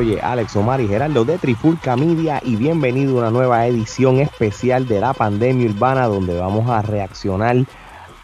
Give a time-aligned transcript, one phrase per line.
[0.00, 4.88] Oye, Alex Omar y Gerardo de Trifulca Media y bienvenido a una nueva edición especial
[4.88, 7.66] de la pandemia urbana donde vamos a reaccionar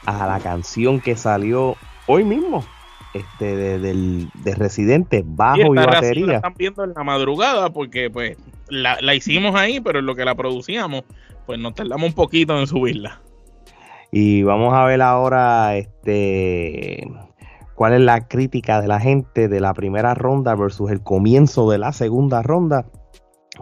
[0.07, 2.65] a la canción que salió hoy mismo
[3.13, 6.27] este de, Residente, bajo y, batería.
[6.27, 8.39] La están viendo en la madrugada porque pues
[8.71, 11.05] la, la hicimos ahí, pero en lo que la producíamos,
[11.45, 13.21] pues nos tardamos un poquito en subirla.
[14.11, 17.07] Y vamos a ver ahora este
[17.77, 21.79] cuál es la crítica de la gente de la primera ronda versus el comienzo de
[21.79, 22.87] la segunda ronda.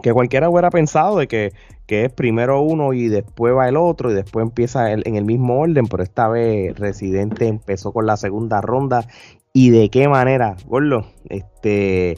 [0.01, 1.51] Que cualquiera hubiera pensado de que,
[1.85, 5.25] que es primero uno y después va el otro y después empieza el- en el
[5.25, 9.07] mismo orden, pero esta vez Residente empezó con la segunda ronda
[9.53, 12.17] y de qué manera, Gordo, este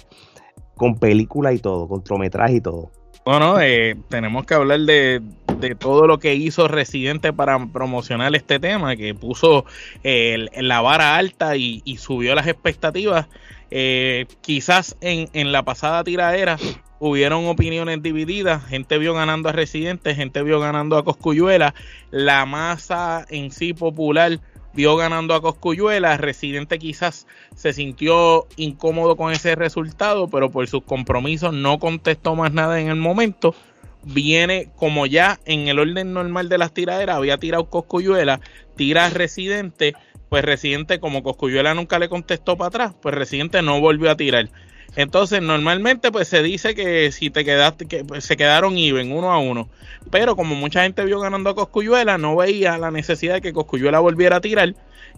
[0.76, 2.92] con película y todo, con kilometraje y todo.
[3.28, 5.22] Bueno, eh, tenemos que hablar de,
[5.60, 9.66] de todo lo que hizo Residente para promocionar este tema, que puso
[10.06, 13.28] eh, la vara alta y, y subió las expectativas.
[13.70, 16.56] Eh, quizás en, en la pasada tiradera
[17.00, 21.76] hubieron opiniones divididas, gente vio ganando a Residente, gente vio ganando a Coscuyuela,
[22.12, 24.40] la masa en sí popular
[24.78, 27.26] vio ganando a Coscuyuela, Residente quizás
[27.56, 32.90] se sintió incómodo con ese resultado, pero por sus compromisos no contestó más nada en
[32.90, 33.56] el momento.
[34.04, 38.40] Viene como ya en el orden normal de las tiraderas, había tirado Coscuyuela,
[38.76, 39.96] tira Residente,
[40.30, 44.48] pues Residente como Coscuyuela nunca le contestó para atrás, pues Residente no volvió a tirar.
[44.96, 49.32] Entonces, normalmente pues se dice que si te quedaste, que pues, se quedaron even uno
[49.32, 49.70] a uno.
[50.10, 54.00] Pero como mucha gente vio ganando a Coscuyuela, no veía la necesidad de que Coscuyuela
[54.00, 54.74] volviera a tirar.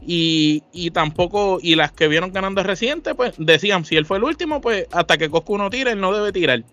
[0.06, 4.18] Y, y tampoco, y las que vieron ganando a Residente, pues decían, si él fue
[4.18, 6.64] el último, pues hasta que Coscu no tire, él no debe tirar.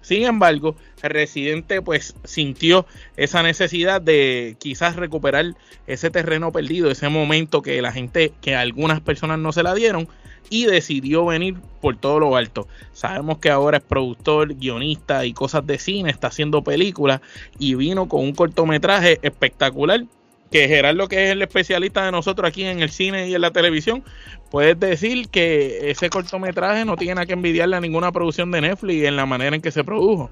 [0.00, 2.86] Sin embargo, Residente pues sintió
[3.16, 5.54] esa necesidad de quizás recuperar
[5.86, 10.08] ese terreno perdido, ese momento que la gente, que algunas personas no se la dieron
[10.48, 12.66] y decidió venir por todo lo alto.
[12.92, 17.20] Sabemos que ahora es productor, guionista y cosas de cine, está haciendo películas
[17.58, 20.04] y vino con un cortometraje espectacular
[20.50, 23.52] que Gerardo, que es el especialista de nosotros aquí en el cine y en la
[23.52, 24.02] televisión,
[24.50, 29.04] puedes decir que ese cortometraje no tiene nada que envidiarle a ninguna producción de Netflix
[29.04, 30.30] en la manera en que se produjo.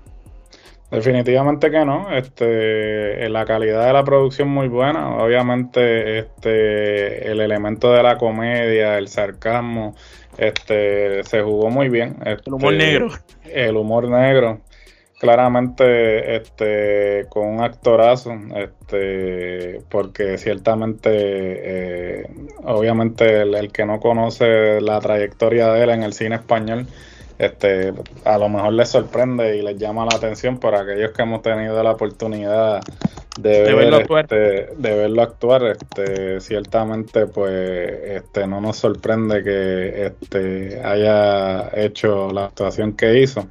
[0.91, 2.11] Definitivamente que no.
[2.11, 5.17] Este, eh, la calidad de la producción muy buena.
[5.17, 9.95] Obviamente, este, el elemento de la comedia, el sarcasmo,
[10.39, 12.17] este, se jugó muy bien.
[12.25, 13.09] El humor Este, negro.
[13.45, 14.61] El humor negro.
[15.21, 22.27] Claramente, este, con un actorazo, este, porque ciertamente, eh,
[22.63, 26.87] obviamente, el, el que no conoce la trayectoria de él en el cine español,
[27.39, 27.95] este,
[28.25, 31.81] a lo mejor les sorprende y les llama la atención por aquellos que hemos tenido
[31.83, 32.81] la oportunidad
[33.39, 34.25] de, De ver, verlo actuar.
[34.25, 37.51] este, de verlo actuar, este, ciertamente pues
[38.05, 43.47] este, no nos sorprende que este, haya hecho la actuación que hizo.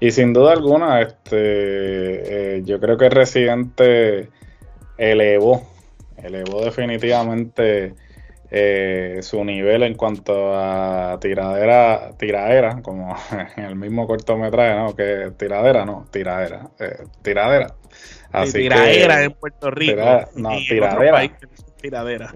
[0.00, 4.28] Y sin duda alguna, este, eh, yo creo que Residente
[4.98, 5.66] elevó,
[6.22, 7.94] elevó definitivamente
[8.50, 13.14] eh, su nivel en cuanto a tiradera, tiradera, como
[13.56, 14.94] en el mismo cortometraje, ¿no?
[14.96, 17.74] Que tiradera, no, tiradera, eh, tiradera.
[18.32, 19.92] Así que- tiraera en Puerto Rico.
[19.94, 21.30] Tira- no, y tiradera.
[21.80, 22.32] tiradera.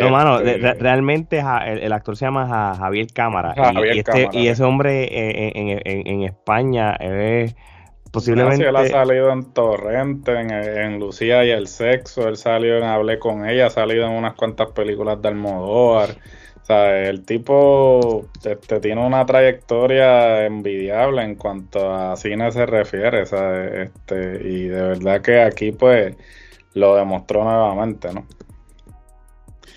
[0.00, 3.54] No, mano, Este, de- re- realmente ja- el, el actor se llama Ja- Javier Cámara.
[3.56, 7.56] y- Javier y, este- Cámara, y ese hombre eh, en, en- en- en España es
[8.10, 8.66] posiblemente.
[8.66, 13.18] Él ha salido en Torrente, en, en Lucía y el Sexo, él salió en Hablé
[13.18, 16.16] con ella, ha salido en unas cuantas películas de Almodóvar.
[16.62, 23.24] O sea, el tipo este, tiene una trayectoria envidiable en cuanto a cine se refiere,
[23.24, 23.88] ¿sabes?
[23.88, 26.14] Este, y de verdad que aquí pues
[26.74, 28.26] lo demostró nuevamente, ¿no?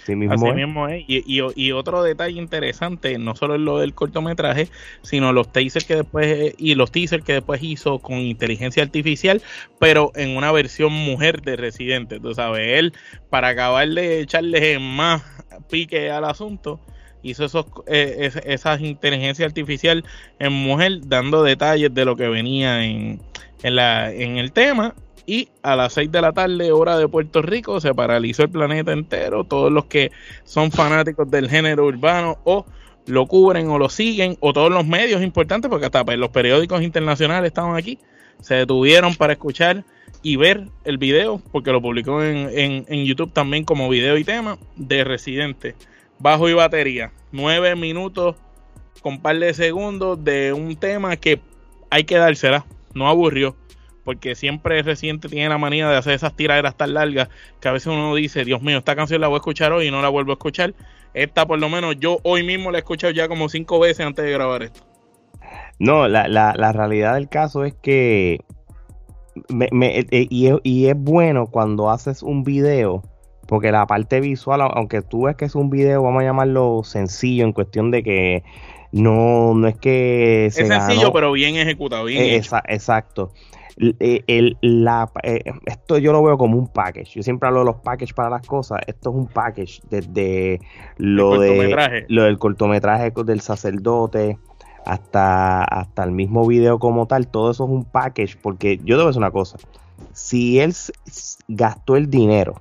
[0.07, 0.55] Mismo Así es.
[0.55, 1.03] mismo es.
[1.07, 4.67] Y, y- y otro detalle interesante, no solo es lo del cortometraje,
[5.01, 9.41] sino los teasers que después y los teasers que después hizo con inteligencia artificial,
[9.79, 12.19] pero en una versión mujer de Residente.
[12.19, 12.93] Tú sabes, él,
[13.29, 15.23] para acabar de echarle más
[15.69, 16.79] pique al asunto,
[17.23, 20.03] hizo esos, eh, es- esas inteligencia artificial
[20.39, 23.21] en mujer, dando detalles de lo que venía en,
[23.63, 24.95] en, la, en el tema.
[25.31, 28.91] Y a las 6 de la tarde, hora de Puerto Rico, se paralizó el planeta
[28.91, 29.45] entero.
[29.45, 30.11] Todos los que
[30.43, 32.65] son fanáticos del género urbano o
[33.05, 37.47] lo cubren o lo siguen, o todos los medios importantes, porque hasta los periódicos internacionales
[37.47, 37.97] estaban aquí,
[38.41, 39.85] se detuvieron para escuchar
[40.21, 44.57] y ver el video, porque lo publicó en, en, YouTube también como video y tema,
[44.75, 45.75] de Residente.
[46.19, 47.13] Bajo y batería.
[47.31, 48.35] Nueve minutos
[49.01, 51.39] con par de segundos de un tema que
[51.89, 52.65] hay que dársela.
[52.93, 53.55] No aburrió.
[54.03, 57.87] Porque siempre Residente tiene la manía de hacer esas tiraderas tan largas que a veces
[57.87, 60.31] uno dice, Dios mío, esta canción la voy a escuchar hoy y no la vuelvo
[60.31, 60.73] a escuchar.
[61.13, 64.25] Esta por lo menos yo hoy mismo la he escuchado ya como cinco veces antes
[64.25, 64.81] de grabar esto.
[65.77, 68.39] No, la, la, la realidad del caso es que
[69.35, 73.03] eh, eh, y, es, bueno cuando haces un video,
[73.47, 77.45] porque la parte visual, aunque tú ves que es un video, vamos a llamarlo sencillo,
[77.45, 78.43] en cuestión de que
[78.91, 80.47] no, no es que...
[80.47, 83.31] es sencillo, pero bien ejecutado, bien eh, exacto.
[83.99, 85.11] El, la,
[85.65, 87.15] esto yo lo veo como un package.
[87.15, 88.79] Yo siempre hablo de los packages para las cosas.
[88.85, 90.61] Esto es un package desde
[90.97, 94.37] lo, de, lo del cortometraje del sacerdote,
[94.85, 99.07] hasta, hasta el mismo video como tal, todo eso es un package, porque yo debo
[99.07, 99.57] decir una cosa,
[100.13, 100.73] si él
[101.47, 102.55] gastó el dinero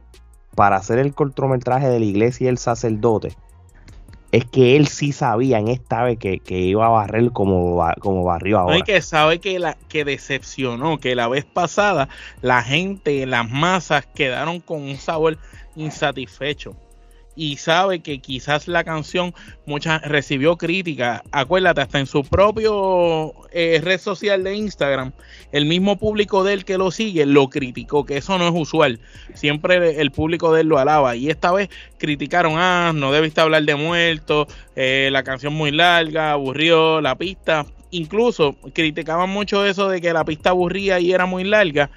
[0.54, 3.36] para hacer el cortometraje de la iglesia y el sacerdote,
[4.32, 8.60] es que él sí sabía en esta vez que, iba a barrer como, como barrió
[8.60, 8.78] ahora.
[8.78, 12.08] y que sabe que, la, que decepcionó, que la vez pasada
[12.42, 15.38] la gente, las masas quedaron con un sabor
[15.76, 16.76] insatisfecho
[17.36, 19.34] y sabe que quizás la canción
[19.66, 21.22] muchas recibió crítica.
[21.32, 25.12] Acuérdate, hasta en su propio eh, red social de Instagram,
[25.52, 29.00] el mismo público de él que lo sigue lo criticó, que eso no es usual.
[29.34, 31.16] Siempre el público de él lo alaba.
[31.16, 31.68] Y esta vez
[31.98, 37.64] criticaron, ah, no debiste hablar de muertos, eh, la canción muy larga, aburrió, la pista.
[37.92, 41.90] Incluso criticaban mucho eso de que la pista aburría y era muy larga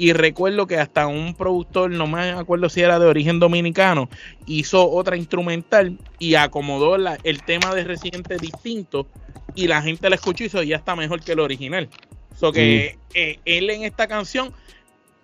[0.00, 4.08] y recuerdo que hasta un productor, no me acuerdo si era de origen dominicano,
[4.46, 9.06] hizo otra instrumental y acomodó el tema de Residente distinto
[9.54, 11.90] y la gente la escuchó y hizo ya está mejor que el original.
[12.34, 14.54] So que eh, él en esta canción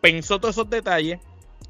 [0.03, 1.21] pensó todos esos detalles,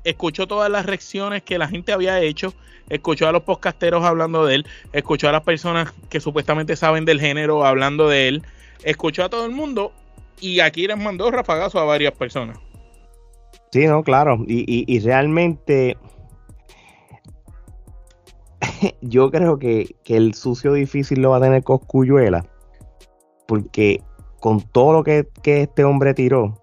[0.02, 2.54] escuchó todas las reacciones que la gente había hecho,
[2.88, 7.20] escuchó a los podcasteros hablando de él, escuchó a las personas que supuestamente saben del
[7.20, 8.42] género hablando de él,
[8.82, 9.92] escuchó a todo el mundo
[10.40, 12.58] y aquí les mandó rafagazo a varias personas.
[13.76, 14.42] Sí, no, claro.
[14.46, 15.98] Y, realmente
[19.02, 22.46] yo creo que, el sucio difícil lo va a tener Coscuyuela.
[23.46, 24.00] Porque
[24.40, 26.54] con todo lo que, este hombre tiró,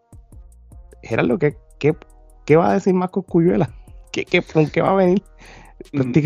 [1.04, 3.70] era lo que, ¿qué va a decir más Coscuyuela?
[4.12, 5.22] ¿Qué, qué, ¿Con qué va a venir?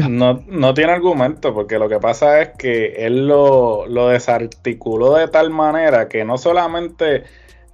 [0.10, 5.28] No, no tiene argumento, porque lo que pasa es que él lo, lo desarticuló de
[5.28, 7.25] tal manera que no solamente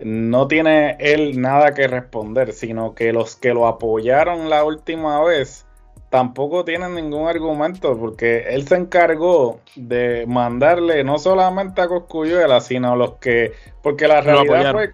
[0.03, 5.65] no tiene él nada que responder, sino que los que lo apoyaron la última vez
[6.13, 12.91] tampoco tienen ningún argumento, porque él se encargó de mandarle no solamente a Coscuyuela, sino
[12.93, 14.91] a los que, porque la realidad fue,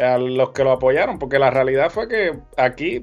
[0.00, 3.02] a los que lo apoyaron, porque la realidad fue que aquí,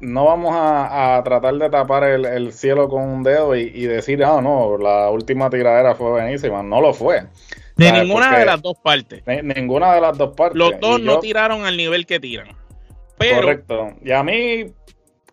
[0.00, 4.40] no vamos a, tratar de tapar el, cielo con un dedo y, y decir, ah,
[4.42, 7.22] no, la última tiradera fue buenísima, no lo fue.
[7.82, 9.22] De ninguna de las dos partes.
[9.26, 10.58] ninguna de las dos partes.
[10.58, 12.48] Los dos no tiraron al nivel que tiran.
[13.18, 13.90] Correcto.
[14.02, 14.72] Y a mí,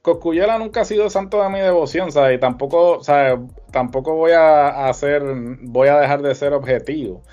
[0.01, 2.37] Coscuyela nunca ha sido santo de mi devoción, ¿sabes?
[2.37, 3.39] Y tampoco, ¿sabes?
[3.71, 5.23] Tampoco voy a hacer,
[5.61, 7.23] voy a dejar de ser objetivo.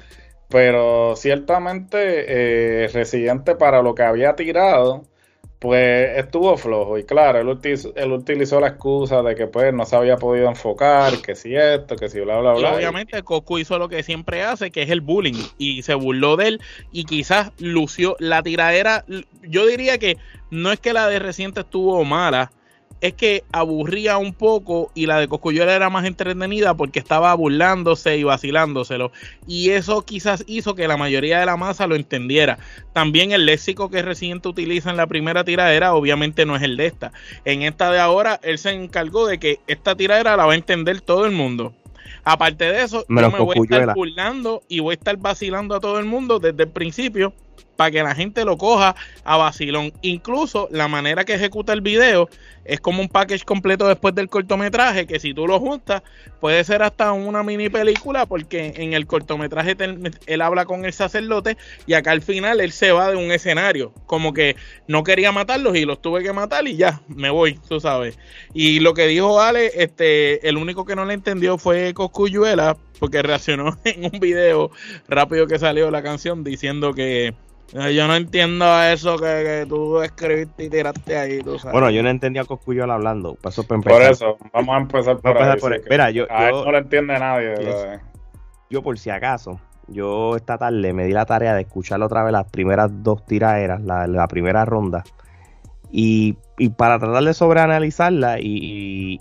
[0.48, 5.02] Pero ciertamente, eh, Residente para lo que había tirado,
[5.58, 6.98] pues estuvo flojo.
[6.98, 7.48] Y claro, él
[8.12, 12.08] utilizó, la excusa de que pues no se había podido enfocar, que si esto, que
[12.08, 12.70] si bla, bla, bla.
[12.70, 15.42] Y obviamente Coco hizo lo que siempre hace, que es el bullying.
[15.58, 16.60] Y se burló de él
[16.92, 19.04] y quizás lució la tiradera.
[19.42, 20.18] Yo diría que
[20.50, 22.52] no es que la de reciente estuvo mala,
[23.00, 28.16] es que aburría un poco y la de Coscuyuela era más entretenida porque estaba burlándose
[28.16, 29.12] y vacilándoselo.
[29.46, 32.58] Y eso quizás hizo que la mayoría de la masa lo entendiera.
[32.92, 36.86] También el léxico que Residente utiliza en la primera tiradera obviamente no es el de
[36.86, 37.12] esta.
[37.44, 41.00] En esta de ahora él se encargó de que esta tiradera la va a entender
[41.00, 41.74] todo el mundo.
[42.24, 45.80] Aparte de eso, yo me voy a estar burlando y voy a estar vacilando a
[45.80, 47.32] todo el mundo desde el principio
[47.76, 49.92] para que la gente lo coja a vacilón.
[50.02, 52.28] Incluso la manera que ejecuta el video
[52.66, 56.02] es como un package completo después del cortometraje, que si tú lo juntas,
[56.40, 59.76] puede ser hasta una mini película, porque en el cortometraje
[60.26, 61.56] él habla con el sacerdote
[61.86, 64.56] y acá al final él se va de un escenario, como que
[64.88, 68.18] no quería matarlos y los tuve que matar y ya, me voy, tú sabes.
[68.52, 73.22] Y lo que dijo Ale, este, el único que no le entendió fue Coscuyuela, porque
[73.22, 74.70] reaccionó en un video
[75.08, 77.34] rápido que salió la canción diciendo que
[77.72, 81.72] yo no entiendo eso que, tú escribiste y tiraste ahí, tú sabes.
[81.72, 83.34] Bueno, yo no entendía a Coscuyola hablando.
[83.34, 87.54] Por eso, vamos a empezar por, ahí, Mira, yo, no lo entiende nadie.
[88.70, 92.32] yo, por si acaso, yo esta tarde me di la tarea de escuchar otra vez
[92.32, 95.02] las primeras dos tiraderas, la, la primera ronda,
[95.90, 99.20] y, y, para tratar de sobreanalizarla y,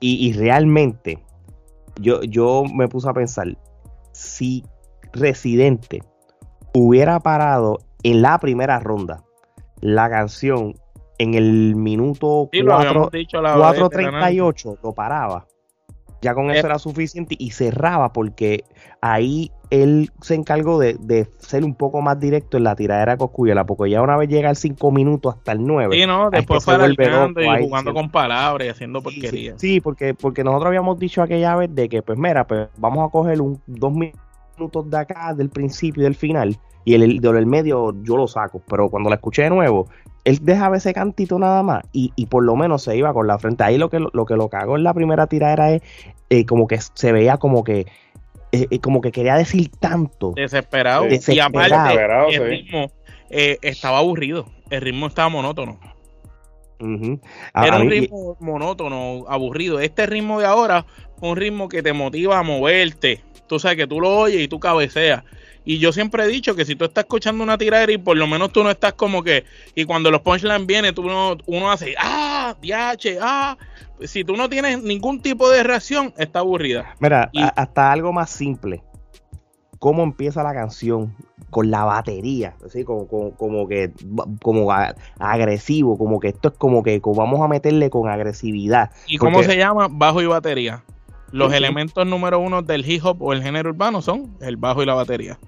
[0.00, 1.18] y, y, realmente
[2.00, 3.56] yo, yo me puse a pensar,
[4.12, 4.64] si
[5.12, 6.02] Residente
[6.74, 9.24] hubiera parado en la primera ronda
[9.80, 10.74] la canción
[11.18, 14.40] en el minuto Sí, lo 4, habíamos dicho la vez del análisis.
[14.66, 15.46] 4.38 lo paraba.
[16.20, 16.58] Ya con Eh.
[16.58, 18.64] eso era suficiente y cerraba porque
[19.00, 23.18] ahí él se encargó de, de ser un poco más directo en la tiradera de
[23.18, 25.94] Coscuyuela, porque ya una vez llega al 5 minutos hasta el 9.
[25.94, 29.52] Sí, no, después fue y jugando con palabras y haciendo porquería.
[29.58, 33.06] Sí, sí, porque, porque nosotros habíamos dicho aquella vez de que, pues mira, pues vamos
[33.06, 34.27] a coger un, dos minutos
[34.58, 38.62] de acá, del principio y del final, y el, el del medio yo lo saco,
[38.68, 39.88] pero cuando la escuché de nuevo,
[40.24, 43.38] él dejaba ese cantito nada más, y, y por lo menos se iba con la
[43.38, 43.64] frente.
[43.64, 45.82] Ahí lo que lo, que lo cagó en la primera tiradera es
[46.30, 47.86] eh, como que se veía como que
[48.52, 50.32] eh, eh, como que quería decir tanto.
[50.34, 51.06] Desesperado.
[51.06, 51.48] Y Desesperado.
[51.48, 52.38] aparte, Desesperado, el sí.
[52.40, 52.90] ritmo
[53.30, 54.46] eh, estaba aburrido.
[54.70, 55.78] El ritmo estaba monótono.
[56.80, 59.80] Era un ritmo monótono, aburrido.
[59.80, 60.86] Este ritmo de ahora
[61.16, 63.20] es un ritmo que te motiva a moverte.
[63.48, 65.24] Tú sabes que tú lo oyes y tú cabeceas.
[65.64, 68.26] Y yo siempre he dicho que si tú estás escuchando una tiradera y por lo
[68.26, 69.44] menos tú no estás como que.
[69.74, 71.94] Y cuando los punchlines vienen, tú no, uno hace.
[71.98, 72.54] ¡Ah!
[72.62, 73.18] ¡Diache!
[73.20, 73.56] ¡Ah!
[74.02, 76.94] Si tú no tienes ningún tipo de reacción, está aburrida.
[77.00, 78.82] Mira, Y- hasta algo más simple.
[79.78, 81.14] ¿Cómo empieza la canción?
[81.50, 83.90] Con la batería, así como, como, como que
[84.42, 88.90] como a- agresivo, como que esto es como que como vamos a meterle con agresividad.
[89.06, 89.88] ¿Y cómo se llama?
[89.90, 90.82] Bajo y batería.
[91.32, 94.86] Los elementos número uno del hip hop o el género urbano son el bajo y
[94.86, 95.38] la batería.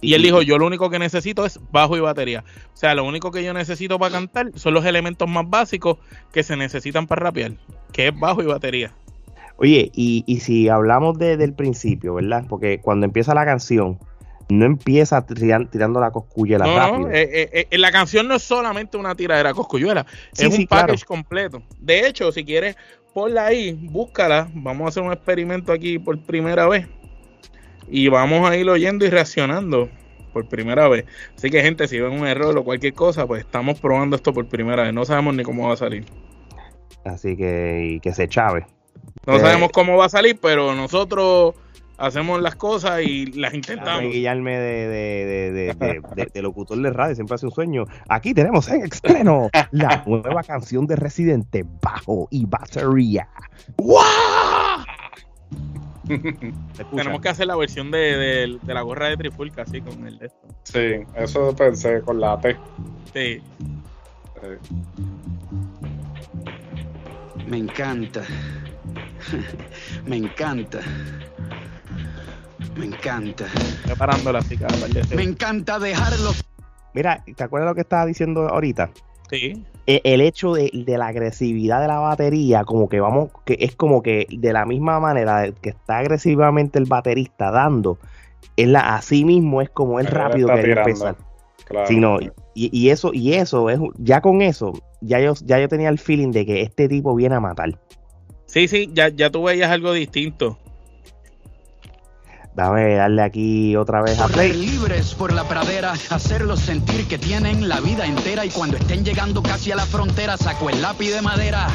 [0.00, 2.44] Y él dijo, yo lo único que necesito es bajo y batería.
[2.74, 5.96] O sea, lo único que yo necesito para cantar son los elementos más básicos
[6.32, 7.52] que se necesitan para rapear,
[7.92, 8.92] que es bajo y batería.
[9.56, 12.44] Oye, y, y si hablamos de- del principio, ¿verdad?
[12.46, 13.98] Porque cuando empieza la canción,
[14.50, 17.08] no empieza tiran- tirando la coscuyela No, rápido.
[17.08, 20.60] no, eh, eh, eh, la canción no es solamente una tiradera coscuyuela, Sí, es sí,
[20.60, 21.06] un package claro.
[21.08, 21.62] completo.
[21.80, 22.76] De hecho, si quieres,
[23.16, 24.50] ponla ahí, búscala.
[24.52, 26.86] Vamos a hacer un experimento aquí por primera vez.
[27.88, 29.88] Y vamos a ir oyendo y reaccionando
[30.34, 31.06] por primera vez.
[31.34, 34.46] Así que, gente, si ven un error o cualquier cosa, pues estamos probando esto por
[34.46, 34.92] primera vez.
[34.92, 36.04] No sabemos ni cómo va a salir.
[37.06, 38.66] Así que, y que se chave.
[39.26, 41.54] No Eh, sabemos cómo va a salir, pero nosotros
[41.98, 44.00] hacemos las cosas y las intentamos.
[44.00, 47.52] Déjame guiarme de, de, de, de, de- de- de locutor de radio, siempre hace un
[47.52, 47.84] sueño.
[48.08, 53.28] Aquí tenemos en estreno la nueva canción de Residente, Bajo y Batería.
[56.94, 60.18] Tenemos que hacer la versión de, de- de la gorra de Trifulca, así con el
[60.18, 60.46] de esto.
[60.62, 62.56] Sí, eso pensé con la T.
[63.12, 63.40] Sí.
[67.48, 68.22] Me encanta.
[70.06, 70.78] Me encanta.
[72.76, 73.46] Me encanta.
[73.98, 76.32] par de Me encanta dejarlo.
[76.94, 78.90] Mira, ¿te acuerdas lo que estaba diciendo ahorita?
[79.30, 79.64] Sí.
[79.86, 83.74] E- El hecho de, de la agresividad de la batería, como que vamos, que es
[83.76, 87.98] como que de la misma manera que está agresivamente el baterista dando,
[88.56, 90.80] es la, así mismo es como Él rápido tirando.
[90.80, 91.16] empezar.
[91.64, 91.86] claro.
[91.86, 95.68] Sí, no, y, y eso, y eso es ya con eso, ya yo, ya yo
[95.68, 97.78] tenía el feeling de que este tipo viene a matar.
[98.46, 100.58] Sí, sí, ya, ya tú veías algo distinto.
[102.56, 104.50] Dame darle aquí otra vez a play.
[104.54, 109.42] libres por la pradera, hacerlos sentir que tienen la vida entera y cuando estén llegando
[109.42, 111.66] casi a la frontera saco el lápiz de madera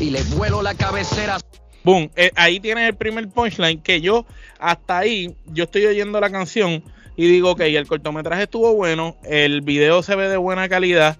[0.00, 1.36] y les vuelo la cabecera.
[1.84, 2.10] Boom.
[2.16, 4.24] Eh, ahí tienes el primer punchline que yo,
[4.58, 6.82] hasta ahí, yo estoy oyendo la canción
[7.16, 11.18] y digo, ok, el cortometraje estuvo bueno, el video se ve de buena calidad,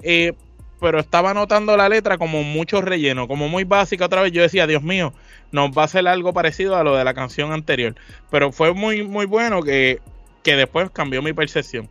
[0.00, 0.34] eh,
[0.80, 4.32] pero estaba notando la letra como mucho relleno, como muy básica otra vez.
[4.32, 5.12] Yo decía, Dios mío,
[5.52, 7.94] nos va a hacer algo parecido a lo de la canción anterior.
[8.30, 10.00] Pero fue muy, muy bueno que,
[10.42, 11.88] que después cambió mi percepción.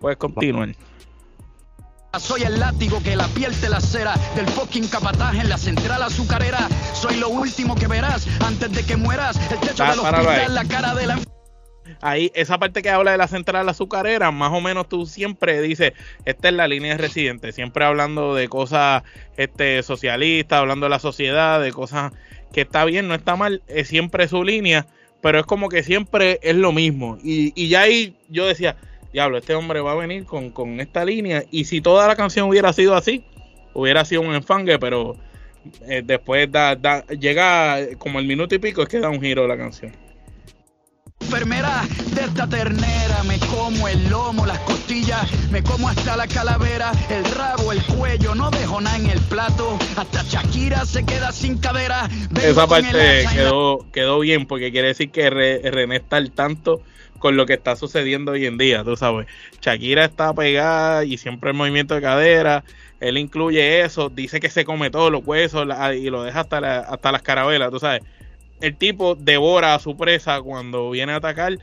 [0.00, 0.70] Puedes continuar.
[2.18, 6.66] Soy el látigo que la piel te lacera del fucking capataje en la central azucarera.
[6.94, 9.36] Soy lo último que verás antes de que mueras.
[9.52, 10.36] El techo Ah, páralo ahí.
[10.38, 11.20] hospital, la cara de la
[12.00, 15.92] ahí esa parte que habla de la central azucarera, más o menos tú siempre dices,
[16.24, 19.02] esta es la línea de residente, siempre hablando de cosas
[19.36, 22.12] este socialistas, hablando de la sociedad, de cosas
[22.52, 24.86] que está bien, no está mal, es siempre su línea,
[25.20, 27.18] pero es como que siempre es lo mismo.
[27.22, 28.76] Y, y ya ahí yo decía,
[29.12, 32.48] diablo, este hombre va a venir con, con esta línea, y si toda la canción
[32.48, 33.24] hubiera sido así,
[33.74, 35.16] hubiera sido un enfangue, pero
[35.88, 39.46] eh, después da, da- llega como el minuto y pico, es que da un giro
[39.46, 39.92] la canción.
[41.20, 41.82] Enfermera
[42.14, 43.22] de esta ternera.
[43.26, 48.34] Me como el lomo, las costillas, me como hasta la calavera, el rabo, el cuello.
[48.34, 49.78] No dejo nada en el plato.
[49.96, 52.08] Hasta Shakira se queda sin cadera.
[52.30, 56.82] Vengo Esa parte quedó, quedó bien porque quiere decir que Re- René está al tanto
[57.18, 59.26] con lo que está sucediendo hoy en día, tú sabes.
[59.60, 62.64] Shakira está pegada y siempre el movimiento de cadera.
[63.00, 66.60] Él incluye eso, dice que se come todos los huesos la- y lo deja hasta,
[66.60, 68.02] la- hasta las carabelas, tú sabes.
[68.60, 71.58] El tipo devora a su presa cuando viene a atacar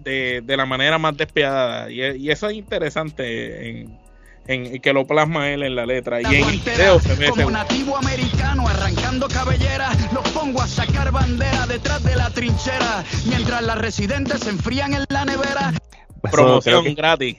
[0.00, 1.90] de, de la manera más despiadada.
[1.90, 3.98] Y, y eso es interesante en,
[4.46, 6.20] en- que lo plasma él en la letra.
[6.20, 10.60] Y la en el guantera, video se ve como nativo americano arrancando cabellera los pongo
[10.60, 15.72] a sacar bandera detrás de la trinchera mientras las residentes se enfrían en la nevera
[15.72, 17.36] Eso promoción creo gratis.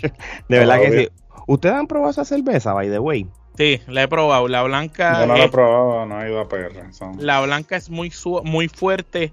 [0.00, 0.12] que-
[0.48, 1.00] de verdad que Obvio.
[1.00, 1.08] sí.
[1.48, 3.26] ¿Ustedes han probado esa cerveza, by the way?
[3.56, 4.48] Sí, la he probado.
[4.48, 6.92] La blanca, Yo no lo he probado, no he ido a PR.
[6.92, 9.32] son- la blanca es muy su- muy fuerte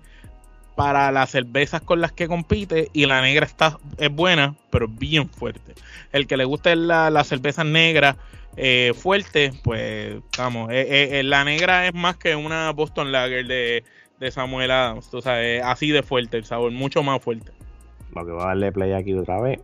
[0.76, 5.30] para las cervezas con las que compite y la negra está es buena, pero bien
[5.30, 5.74] fuerte.
[6.12, 8.18] El que le guste la, la cerveza negra
[8.56, 13.84] eh, fuerte, pues vamos, eh, eh, la negra es más que una Boston Lager de,
[14.20, 17.52] de Samuel Adams, tú sabes, así de fuerte el sabor, mucho más fuerte.
[18.14, 19.60] Lo que va a darle play aquí otra vez.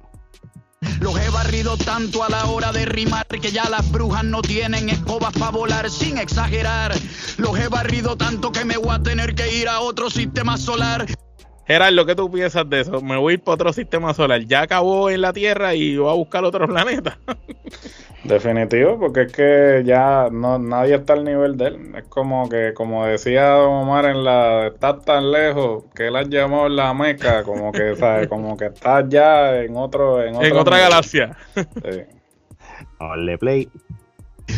[1.00, 4.90] Los he barrido tanto a la hora de rimar que ya las brujas no tienen
[4.90, 6.94] escobas para volar sin exagerar.
[7.38, 11.06] Los he barrido tanto que me voy a tener que ir a otro sistema solar.
[11.70, 13.00] Gerardo, ¿qué tú piensas de eso?
[13.00, 14.42] Me voy a ir para otro sistema solar.
[14.42, 17.20] Ya acabó en la Tierra y voy a buscar otro planeta.
[18.24, 21.92] Definitivo, porque es que ya no nadie está al nivel de él.
[21.96, 26.24] Es como que, como decía Don Omar en la estás tan lejos que él ha
[26.24, 30.62] llamado la meca, como que sabe, como que estás ya en otro, en, en otro
[30.62, 30.90] otra nivel.
[30.90, 31.38] galaxia.
[31.56, 32.02] Sí.
[33.00, 33.70] Darle play.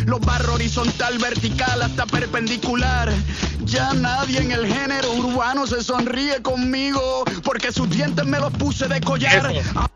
[0.05, 3.09] Los barro horizontal, vertical, hasta perpendicular.
[3.65, 8.87] Ya nadie en el género urbano se sonríe conmigo porque sus dientes me los puse
[8.87, 9.51] de collar.
[9.55, 9.89] Eso.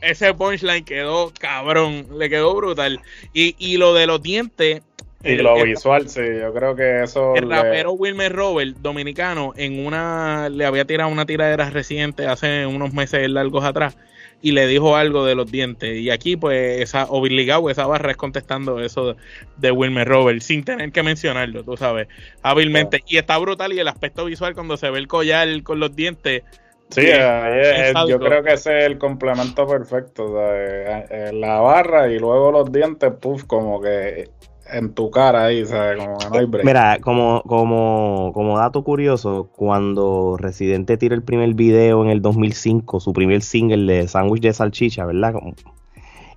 [0.00, 3.00] Ese punchline quedó cabrón, le quedó brutal.
[3.32, 4.82] Y, y lo de los dientes.
[5.24, 8.76] Y el- lo el- visual, sí, yo creo que eso El le- rapero Wilmer Robert,
[8.78, 13.96] dominicano, en una le había tirado una tiradera reciente hace unos meses largos atrás
[14.42, 15.96] y le dijo algo de los dientes.
[15.96, 19.16] Y aquí, pues, esa obligado, esa barra es contestando eso
[19.56, 22.08] de Wilmer Robert, sin tener que mencionarlo, tú sabes,
[22.42, 23.02] hábilmente.
[23.06, 26.42] Y está brutal y el aspecto visual cuando se ve el collar con los dientes.
[26.90, 30.24] Sí, eh, eh, yo creo que ese es el complemento perfecto.
[30.24, 34.28] o sea, eh, la barra y luego los dientes, puff, como que
[34.72, 35.98] en tu cara ahí, ¿sabes?
[35.98, 36.64] Como que no hay break.
[36.64, 43.00] Mira, como, como, como dato curioso, cuando Residente tira el primer video en el 2005,
[43.00, 45.32] su primer single de Sándwich de Salchicha, ¿verdad?
[45.34, 45.54] Como,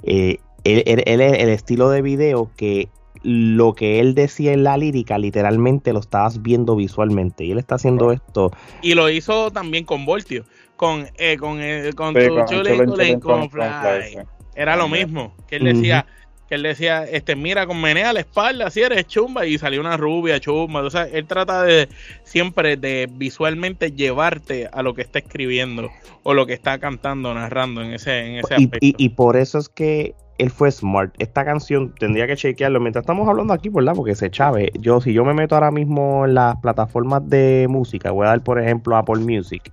[0.04, 2.90] eh, él, él- él es el estilo de video que
[3.24, 7.44] lo que él decía en la lírica, literalmente lo estabas viendo visualmente.
[7.44, 8.52] Y él está haciendo esto.
[8.84, 10.44] Y lo hizo también con Voltio,
[10.76, 13.70] con, eh, con, eh, con Sí, tu con chulín, Chulín, chulín, con con- con fly.
[13.80, 14.28] Fly, sí.
[14.56, 16.06] Era lo mismo, que él decía,
[16.48, 19.98] que él decía, este, mira, con menea la espalda, si eres chumba, y salió una
[19.98, 20.82] rubia chumba.
[20.82, 21.90] O sea, él trata de
[22.24, 25.90] siempre de visualmente llevarte a lo que está escribiendo
[26.24, 28.78] o lo que está cantando, narrando en ese, en ese Y, aspecto.
[28.86, 31.14] y- y por eso es que él fue smart.
[31.18, 33.94] Esta canción tendría que chequearlo mientras estamos hablando aquí, ¿verdad?
[33.96, 34.72] Porque se chave.
[34.80, 38.44] Yo, si yo me meto ahora mismo en las plataformas de música, voy a dar,
[38.44, 39.72] por ejemplo, Apple Music.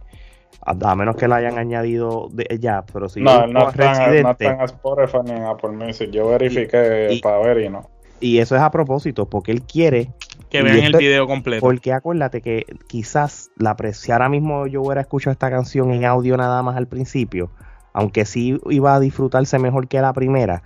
[0.61, 4.23] A, a menos que la hayan añadido de, ya, pero si No, no a están,
[4.23, 6.11] no están en Spotify ni en Apple Music.
[6.11, 7.89] Yo verifiqué y- para ver y no.
[8.21, 10.11] y eso es a propósito, porque él quiere
[10.51, 11.61] que vean el video completo.
[11.67, 16.05] Porque acuérdate que quizás la pre- si ahora mismo yo hubiera escuchado esta canción en
[16.05, 17.51] audio nada más al principio,
[17.95, 20.63] aunque sí iba a disfrutarse mejor que la primera,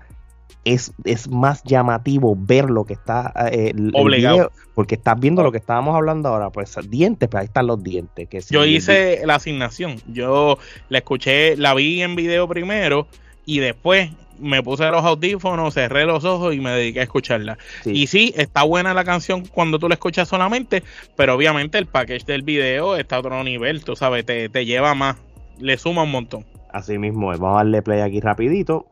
[0.65, 4.37] es, es más llamativo ver lo que está eh, el, el Obligado.
[4.37, 7.83] video, porque estás viendo lo que estábamos hablando ahora, pues dientes, pues ahí están los
[7.83, 8.29] dientes.
[8.29, 10.01] Que Yo hice la asignación.
[10.09, 13.07] Yo la escuché, la vi en video primero
[13.45, 17.57] y después me puse los audífonos, cerré los ojos y me dediqué a escucharla.
[17.85, 17.93] sí.
[17.93, 20.83] Y sí, está buena la canción cuando tú la escuchas solamente,
[21.17, 24.95] pero obviamente el package del video está a otro nivel, tú sabes, te, te lleva
[24.95, 25.17] más,
[25.59, 26.45] le suma un montón.
[26.73, 27.29] Así mismo.
[27.29, 28.87] Vamos a darle play aquí rapidito.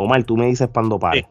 [0.00, 1.20] Omar, tú me dices cuando pare.
[1.20, 1.26] Sí.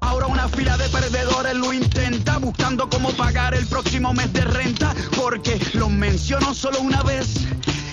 [0.00, 4.94] Ahora una fila de perdedores lo intenta buscando cómo pagar el próximo mes de renta
[5.16, 7.46] porque los menciono solo una vez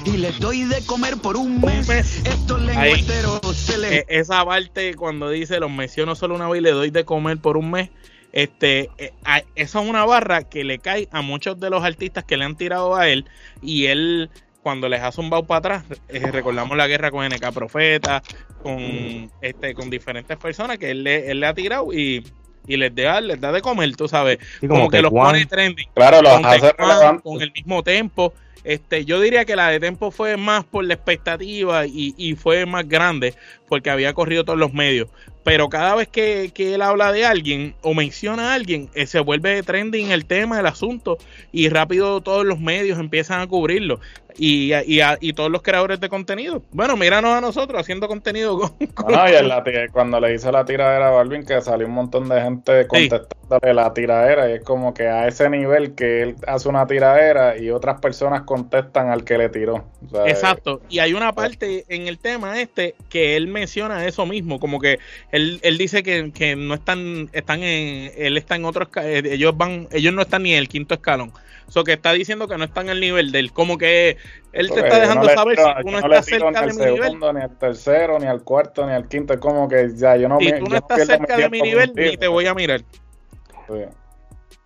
[0.06, 1.88] y les doy de comer por un mes.
[1.88, 2.22] mes.
[2.26, 6.64] Estos lengüeteros se les Eh, esa parte cuando dice los menciono solo una vez y
[6.64, 7.90] le doy de comer por un mes,
[8.32, 12.26] este, eh, a- esa es una barra que le cae a muchos de los artistas
[12.26, 13.26] que le han tirado a él
[13.62, 14.30] y él
[14.64, 18.24] cuando les ha zumbado para atrás, eh, recordamos la guerra con NK Profeta,
[18.64, 22.26] con este, con diferentes personas que él le, él le ha tirado y,
[22.66, 25.90] y les da, les da de comer, tú sabes, Sí, como, que los pone trending
[25.94, 27.24] Claro, los con, hace Tecuan, relevantes.
[27.24, 28.34] con el mismo tempo.
[28.64, 32.66] Este, yo diría que la de Tempo fue más por la expectativa y, y fue
[32.66, 33.36] más grande
[33.68, 35.10] porque había corrido todos los medios.
[35.44, 39.20] pero cada vez que, que él habla de alguien o menciona a alguien, eh, se
[39.20, 41.18] vuelve trending el tema, el asunto,
[41.52, 44.00] y rápido todos los medios empiezan a cubrirlo.
[44.38, 46.64] Y, y, y todos los creadores de contenido.
[46.72, 48.58] Bueno, míranos a nosotros haciendo contenido
[48.94, 49.12] con.
[49.12, 52.88] Y la, cuando le hice la tiradera a Balvin, que salió un montón de gente
[52.88, 57.58] contestándole la tiradera, y es como que a ese nivel que él hace una tiradera
[57.58, 59.86] y otras personas contestan al que le tiró.
[60.26, 64.80] Exacto, y hay una parte en el tema este que él menciona eso mismo, como
[64.80, 65.00] que
[65.32, 69.56] él, él dice que, que no están, están en, él está en otros, eh, ellos
[69.56, 71.32] van, ellos no están ni en el quinto escalón.
[71.74, 74.18] So que está diciendo que no están al nivel del como que
[74.52, 77.18] él te está dejando saber si uno está cerca de mi nivel.
[77.20, 79.34] Ni al tercero, ni al cuarto, ni al quinto.
[79.34, 82.16] Es como que ya yo no Si tú no estás cerca de mi nivel, ni
[82.16, 82.84] te voy a mirar.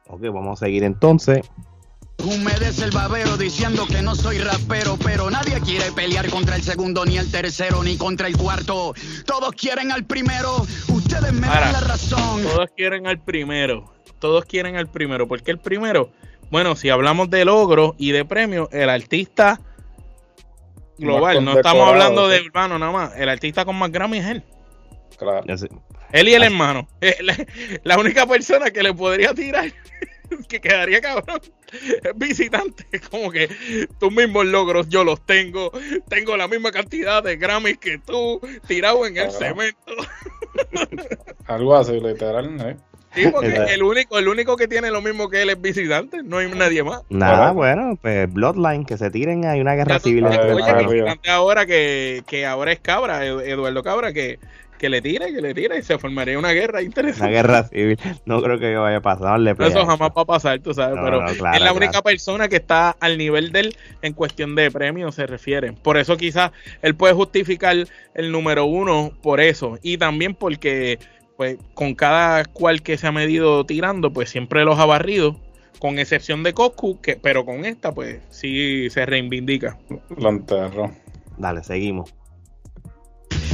[0.10, 1.50] Ok, vamos a seguir entonces.
[2.26, 7.06] Humedece el babero diciendo que no soy rapero, pero nadie quiere pelear contra el segundo,
[7.06, 8.94] ni el tercero, ni contra el cuarto.
[9.26, 10.58] Todos quieren al primero,
[10.90, 12.44] ustedes me dan la razón.
[12.44, 16.12] Todos quieren al primero, todos quieren al primero, porque el primero
[16.52, 19.60] bueno, si hablamos de logros y de premios, el artista
[20.98, 24.44] global, no estamos hablando de urbano nada más, el artista con más Grammy es él.
[25.18, 25.44] Claro.
[26.12, 26.88] Él y el hermano.
[27.84, 29.72] La, única persona que le podría tirar,
[30.48, 32.86] que quedaría cabrón, es visitante.
[33.12, 33.50] Como que
[34.00, 35.72] tus mismos logros yo los tengo.
[36.08, 39.94] Tengo la misma cantidad de Grammys que tú, tirado en el cemento.
[41.48, 42.78] Algo así, literal, ¿eh?
[43.18, 46.84] El único, el único que tiene lo mismo que él es visitante, no hay nadie
[46.84, 47.02] más.
[47.10, 50.26] Nada, bueno, pues Bloodline, que se tiren, hay una guerra civil.
[51.30, 54.40] ahora que, que ahora es Cabra, Eduardo Cabra, que,
[54.78, 57.26] que le tire, que le tire y se formaría una guerra interesante.
[57.26, 58.00] Una guerra civil.
[58.26, 59.40] No creo que vaya a pasar.
[59.60, 61.00] Eso jamás va a pasar, tú sabes.
[61.04, 65.16] pero es la única persona que está al nivel de él en cuestión de premios,
[65.16, 65.74] se refiere.
[65.74, 66.52] Por eso quizás
[66.82, 67.76] él puede justificar
[68.14, 69.78] el número uno por eso.
[69.82, 71.00] Y también porque
[71.38, 75.40] pues con cada cual que se ha medido tirando, pues siempre los ha barrido,
[75.80, 79.78] con excepción de Coscu, que, pero con esta, pues sí se reivindica.
[80.18, 80.92] Lo enterro.
[81.38, 82.14] Dale, seguimos.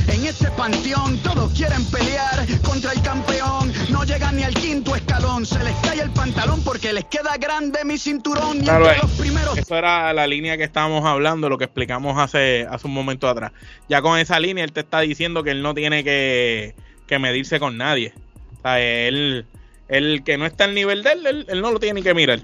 [0.07, 3.73] En este panteón todos quieren pelear contra el campeón.
[3.89, 5.45] No llegan ni al quinto escalón.
[5.45, 8.57] Se les cae el pantalón porque les queda grande mi cinturón.
[8.57, 9.57] Y claro, los primeros...
[9.57, 13.51] Eso era la línea que estábamos hablando, lo que explicamos hace, hace un momento atrás.
[13.89, 16.75] Ya con esa línea él te está diciendo que él no tiene que
[17.13, 18.11] que medirse con nadie.
[18.57, 19.45] O sea, él,
[19.87, 22.39] el que no está al nivel de él, él, no lo tiene que mirar.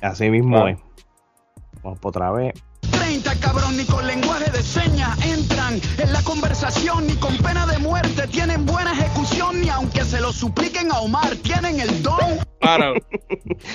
[0.00, 0.78] Así mismo es.
[1.82, 2.54] Vamos por otra vez.
[2.92, 7.78] 30 cabrón, ni con lenguaje de señas entran en la conversación, ni con pena de
[7.78, 12.38] muerte tienen buena ejecución, ni aunque se lo supliquen a Omar, tienen el don.
[12.60, 12.94] Claro.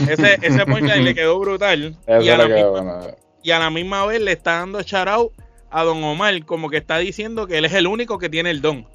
[0.07, 1.97] Ese, ese punchline le quedó brutal.
[2.07, 3.01] Y a, la misma,
[3.43, 5.33] y a, la misma, vez le está dando shout
[5.69, 8.61] a Don Omar, como que está diciendo que él es el único que tiene el
[8.61, 8.87] don.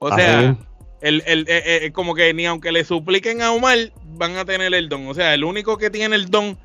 [0.00, 0.56] O sea,
[1.00, 4.72] el, el, eh, eh, como que ni aunque le supliquen a Omar, van a tener
[4.74, 5.06] el don.
[5.08, 6.58] O sea, el único que tiene el don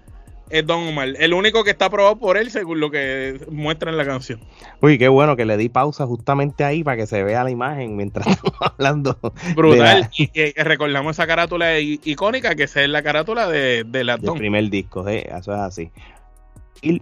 [0.51, 1.09] es Don Omar.
[1.17, 4.39] El único que está aprobado por él, según lo que muestra en la canción.
[4.81, 7.95] Uy, qué bueno que le di pausa justamente ahí para que se vea la imagen
[7.95, 9.17] mientras estamos hablando.
[9.55, 10.09] Brutal.
[10.17, 10.29] Y,
[10.61, 15.53] recordamos esa carátula icónica, que es la carátula de, de la El primer disco, eso
[15.53, 15.91] es así.
[16.81, 17.01] Y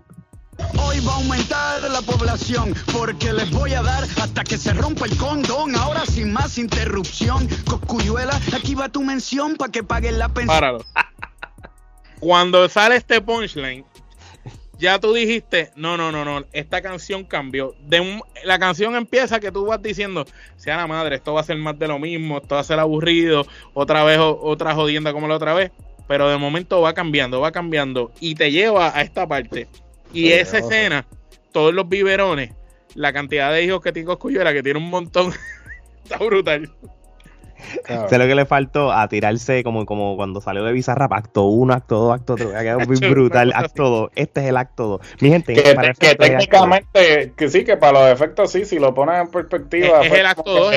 [0.77, 5.05] Hoy va a aumentar la población porque les voy a dar hasta que se rompa
[5.05, 5.75] el condón.
[5.75, 10.55] Ahora sin más interrupción, Coscuyuela, aquí va tu mención para que paguen la pensión.
[10.55, 10.85] Páralo.
[12.19, 13.85] Cuando sale este punchline,
[14.77, 17.75] ya tú dijiste, no, no, no, no, esta canción cambió.
[18.43, 20.25] La canción empieza que tú vas diciendo,
[20.57, 22.79] sea la madre, esto va a ser más de lo mismo, esto va a ser
[22.79, 25.71] aburrido, otra vez otra jodienda como la otra vez.
[26.07, 29.67] Pero de momento va cambiando, va cambiando y te lleva a esta parte
[30.13, 31.05] y esa escena,
[31.51, 32.53] todos los biberones,
[32.95, 35.33] la cantidad de hijos que tiene Coscuyuela, que tiene un montón,
[36.03, 36.71] está brutal.
[38.09, 41.73] Sé lo que le faltó a tirarse como, como cuando salió de Bizarrap, acto 1,
[41.73, 42.55] acto 2, acto 3.
[42.55, 43.51] Ha quedado muy brutal.
[43.53, 44.11] Acto 2.
[44.15, 45.01] Este es el acto 2.
[45.21, 49.21] Mi gente, que, que técnicamente, que sí, que para los efectos sí, si lo pones
[49.21, 50.01] en perspectiva.
[50.01, 50.73] Es, el acto 2.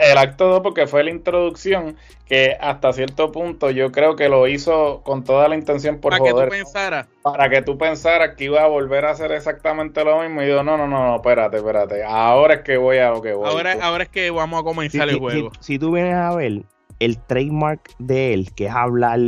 [0.00, 4.48] el acto 2 porque fue la introducción que hasta cierto punto yo creo que lo
[4.48, 8.44] hizo con toda la intención por para que tú pensaras para que tú pensaras que
[8.44, 10.44] iba a volver a hacer exactamente lo mismo.
[10.44, 12.04] Y yo no no no no espérate espérate.
[12.04, 13.48] Ahora es que voy a lo que voy.
[13.48, 15.50] Ahora ahora es que vamos a comenzar el juego.
[15.58, 16.62] si, tú vienes a ver
[17.00, 19.18] el trademark de él que es hablar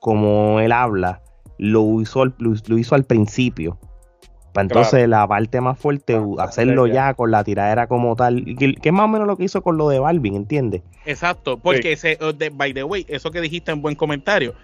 [0.00, 1.20] como él habla
[1.58, 3.78] lo hizo lo hizo al principio.
[4.54, 7.14] Entonces la parte más fuerte, hacerlo ya.
[7.14, 9.88] con la tiradera como tal, que, es más o menos lo que hizo con lo
[9.88, 10.82] de Balvin, ¿entiendes?
[11.04, 14.54] Exacto, porque ese, oh, by the way, eso que dijiste en buen comentario,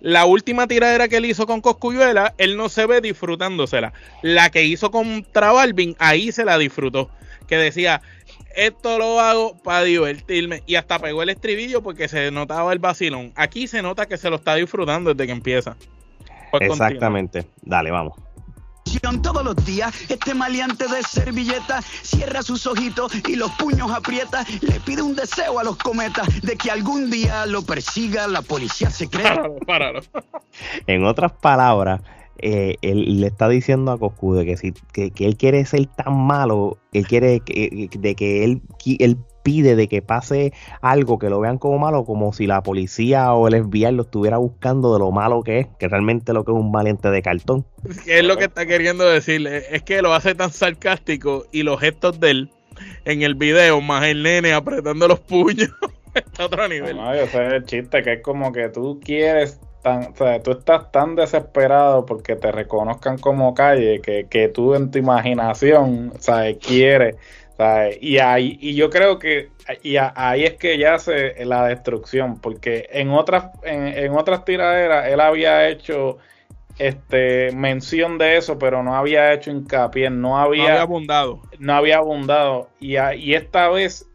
[0.00, 3.92] la última tiradera que él hizo con Coscuyuela, él no se ve disfrutándosela.
[4.22, 7.10] La que hizo contra Balvin, ahí se la disfrutó.
[7.46, 8.02] Que decía,
[8.56, 10.62] esto lo hago para divertirme.
[10.66, 13.32] Y hasta pegó el estribillo porque se notaba el vacilón.
[13.36, 15.76] Aquí se nota que se lo está disfrutando desde que empieza.
[16.50, 17.46] Pues Exactamente.
[17.62, 18.14] Dale, vamos.
[19.22, 24.44] Todos los días, este maleante de servilleta cierra sus ojitos y los puños aprieta.
[24.60, 28.90] Le pide un deseo a los cometas de que algún día lo persiga la policía
[28.90, 29.42] secreta.
[29.66, 30.00] Páralo,
[30.86, 32.00] En otras palabras,
[32.38, 36.78] eh, él le está diciendo a Coscu que, si, que, él quiere ser tan malo,
[36.92, 38.62] él quiere que, de que él,
[38.98, 43.32] él pide de que pase algo que lo vean como malo, como si la policía
[43.32, 46.52] o el FBI lo estuviera buscando de lo malo que es, que realmente lo que
[46.52, 47.64] es un valiente de cartón.
[48.06, 52.20] Es lo que está queriendo decirle, es que lo hace tan sarcástico y los gestos
[52.20, 52.50] de él
[53.04, 55.70] en el video, más el nene apretando los puños,
[56.14, 56.96] está a otro nivel.
[56.96, 60.52] No, yo sé el chiste que es como que tú quieres Tan, o sea, tú
[60.52, 66.20] estás tan desesperado porque te reconozcan como calle que, que tú en tu imaginación, o
[66.20, 67.16] sea, quieres
[68.00, 69.50] y, ahí, y yo creo que
[69.82, 75.20] y ahí es que ya hace la destrucción, porque en otras, en, otras tiraderas él
[75.20, 76.18] había hecho
[76.78, 81.42] este mención de eso, pero no había hecho hincapié, no había, no había abundado.
[81.58, 82.68] No había abundado.
[82.80, 84.06] Y, y esta vez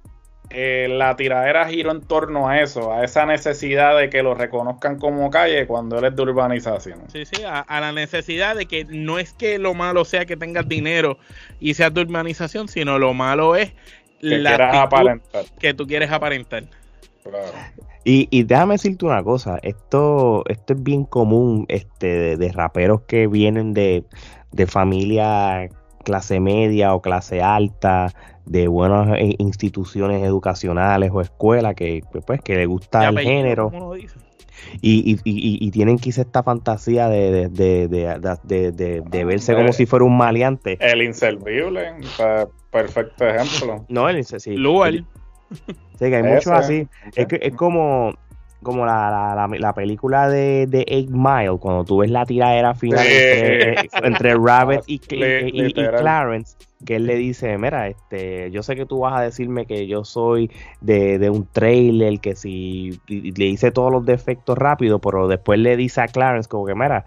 [0.50, 4.98] eh, la tiradera giró en torno a eso, a esa necesidad de que lo reconozcan
[4.98, 7.02] como calle cuando él es de urbanización.
[7.12, 10.68] Sí, sí, a, la necesidad de que no es que lo malo sea que tengas
[10.68, 11.18] dinero
[11.60, 13.74] y seas de urbanización, sino lo malo es
[14.22, 15.46] que la aparentar.
[15.60, 16.64] que tú quieres aparentar.
[18.06, 23.28] Y, y, déjame decirte una cosa, esto, esto es bien común este, de, raperos que
[23.28, 24.06] vienen de,
[24.54, 25.68] de familia
[26.06, 28.14] clase media o clase alta,
[28.48, 33.72] de buenas eh, instituciones educacionales o escuelas que pues que le gusta el género
[34.82, 40.06] y, y, y, tienen quizá esta fantasía de, de, de, de verse como si fuera
[40.06, 40.78] un maleante.
[40.80, 41.94] El inservible,
[42.72, 43.86] perfecto ejemplo.
[43.88, 45.06] No, el inservible.
[46.00, 46.88] Sí, que hay muchos así.
[47.16, 48.14] Es, que, es como
[48.64, 53.06] como la, la, la, película de, de Eight Mile, cuando tú ves la tiradera final
[54.04, 59.00] entre, Rabbit y, y, Clarence, que él le dice, mira, este, yo sé que tú
[59.00, 63.92] vas a decirme que yo soy de, de un trailer, que si le hice todos
[63.92, 67.06] los defectos rápido, pero después le dice a Clarence como que, mira,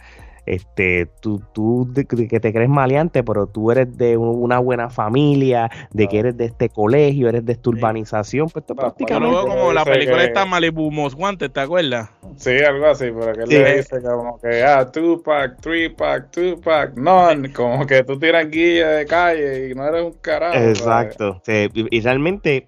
[0.50, 6.08] este, tú, tú que te crees maleante, pero tú eres de una buena familia, de
[6.08, 9.48] que eres de este colegio, eres de esta urbanización, pues esto prácticamente...
[9.48, 12.10] como la película está Malibu Most Wanted, ¿te acuerdas?
[12.36, 16.30] Sí, algo así, pero que él le dice como que, ah, two pack, three pack,
[16.32, 20.58] two pack, none, como que tú tiras guía de calle y no eres un carajo.
[20.58, 22.66] Exacto, y realmente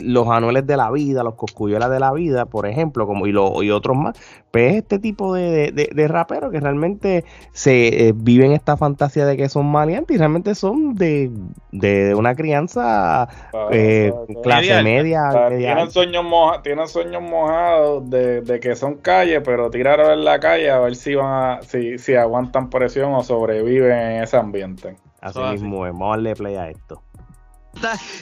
[0.00, 3.62] los anuales de la vida, los coscuyuelas de la vida, por ejemplo, como y, lo,
[3.62, 4.18] y otros más,
[4.50, 9.48] pues este tipo de, de, raperos que realmente se eh, viven esta fantasía de que
[9.48, 11.30] son maleantes y realmente son de,
[11.72, 15.48] de una crianza ah, eh, clase media.
[15.48, 16.24] tienen, sueños
[16.62, 21.14] tienen sueños mojados de, que son calles, pero tiraron en la calle a ver si
[21.14, 24.96] van a, si, si aguantan presión o sobreviven en ese ambiente.
[25.20, 27.00] Así mismo vamos a darle play a esto.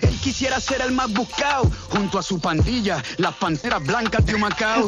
[0.03, 4.87] Él quisiera ser el más buscado junto a su pandilla, las panteras blancas de Humacao.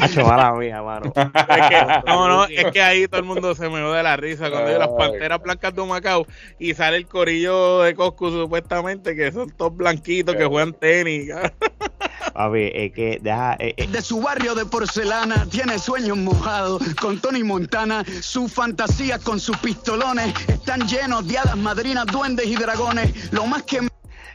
[0.58, 1.12] mía, mano.
[2.06, 4.78] no, no, es que ahí todo el mundo se me de la risa cuando digo
[4.78, 6.26] las panteras blancas de Humacao
[6.58, 11.30] y sale el corillo de Coscu supuestamente que son todos blanquitos que juegan tenis.
[12.34, 13.56] A ver, es que deja.
[13.58, 13.86] Eh, eh.
[13.88, 18.04] De su barrio de porcelana tiene sueños mojados con Tony Montana.
[18.22, 23.32] Su fantasía con sus pistolones están llenos de hadas madrinas, duendes y dragones.
[23.32, 23.86] Lo más que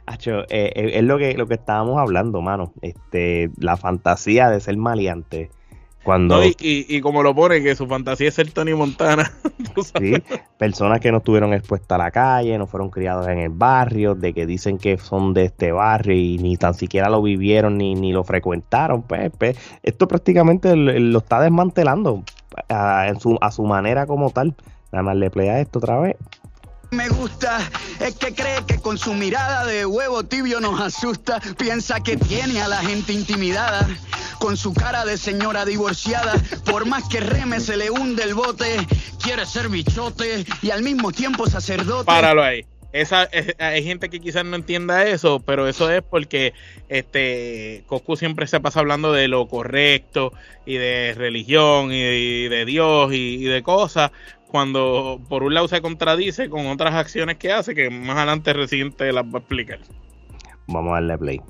[0.07, 2.73] eh, eh, es lo que, lo que estábamos hablando, mano.
[2.81, 5.49] Este, la fantasía de ser maleante.
[6.03, 9.29] Cuando, y, como lo pone, que su fantasía es ser Tony Montana.
[9.99, 10.13] sí,
[10.57, 14.31] personas que no estuvieron expuestas a la calle, no fueron criados en el barrio, de
[14.33, 18.13] que dicen que son de este barrio y ni tan siquiera lo vivieron ni, ni
[18.13, 19.01] lo frecuentaron.
[19.01, 22.23] Pues, pues esto prácticamente lo, está desmantelando
[22.69, 24.55] a, su, a su manera como tal.
[24.93, 26.15] Nada más le plea esto otra vez
[26.91, 27.59] me gusta
[27.99, 31.39] es que cree que con su mirada de huevo tibio nos asusta.
[31.57, 33.87] Piensa que tiene a la gente intimidada
[34.39, 36.33] con su cara de señora divorciada.
[36.65, 38.85] Por más que reme se le hunde el bote.
[39.21, 42.05] Quiere ser bichote y al mismo tiempo sacerdote.
[42.05, 42.65] Páralo ahí.
[42.93, 46.53] Esa, hay gente que quizás no entienda eso, pero eso es porque
[46.87, 50.31] este Coscu siempre se pasa hablando de lo correcto
[50.65, 54.11] y de religión y de, Dios y, de cosas,
[54.47, 59.11] cuando por un lado se contradice con otras acciones que hace, que más adelante reciente
[59.11, 59.79] las va a explicar.
[60.67, 61.41] Vamos a darle play.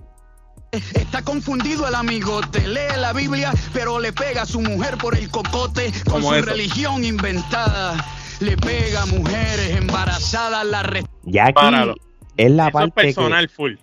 [0.72, 5.18] Está confundido el amigo, te lee la Biblia, pero le pega a su mujer por
[5.18, 7.96] el cocote con su religión inventada.
[8.42, 10.84] Le pega a mujeres embarazadas, la
[11.24, 11.96] Ya aquí
[12.36, 13.76] es la parte personal full.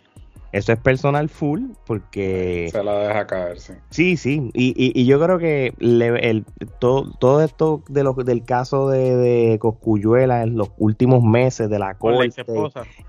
[0.55, 2.69] Eso es personal full porque...
[2.71, 3.73] Se la deja caer, sí.
[3.91, 4.51] Sí, sí.
[4.55, 6.45] Y, y, y yo creo que le- el,
[6.79, 11.81] todo, todo esto de lo, del caso de, de Coscuyuela en los últimos meses de
[11.81, 12.45] la corte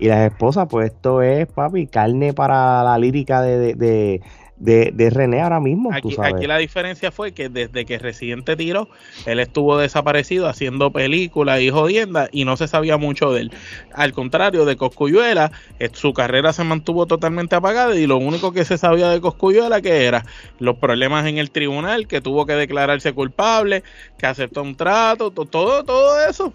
[0.00, 4.22] y las esposas, pues esto es, papi, carne para la lírica de, de,
[4.58, 6.34] de, de- René ahora mismo, tú Aquí, sabes.
[6.34, 8.88] aquí la diferencia fue que desde que Residente tiró,
[9.26, 13.52] él estuvo desaparecido haciendo películas y jodiendas y no se sabía mucho de él.
[13.92, 18.64] Al contrario de Coscuyuela, eh, su carrera se mantuvo totalmente apagada y lo único que
[18.64, 20.24] se sabía de Coscuyuela que era
[20.58, 23.82] los problemas en el tribunal, que tuvo que declararse culpable,
[24.18, 26.52] que aceptó un trato, to- todo, todo eso.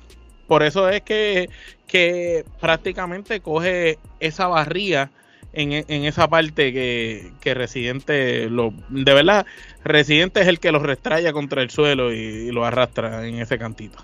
[0.48, 1.50] Por eso es que,
[1.88, 5.10] que prácticamente coge esa barría
[5.54, 9.46] en, en esa parte que, que Residente lo de verdad
[9.84, 13.58] Residente es el que lo restraya contra el suelo y, y lo arrastra en ese
[13.58, 14.00] cantito.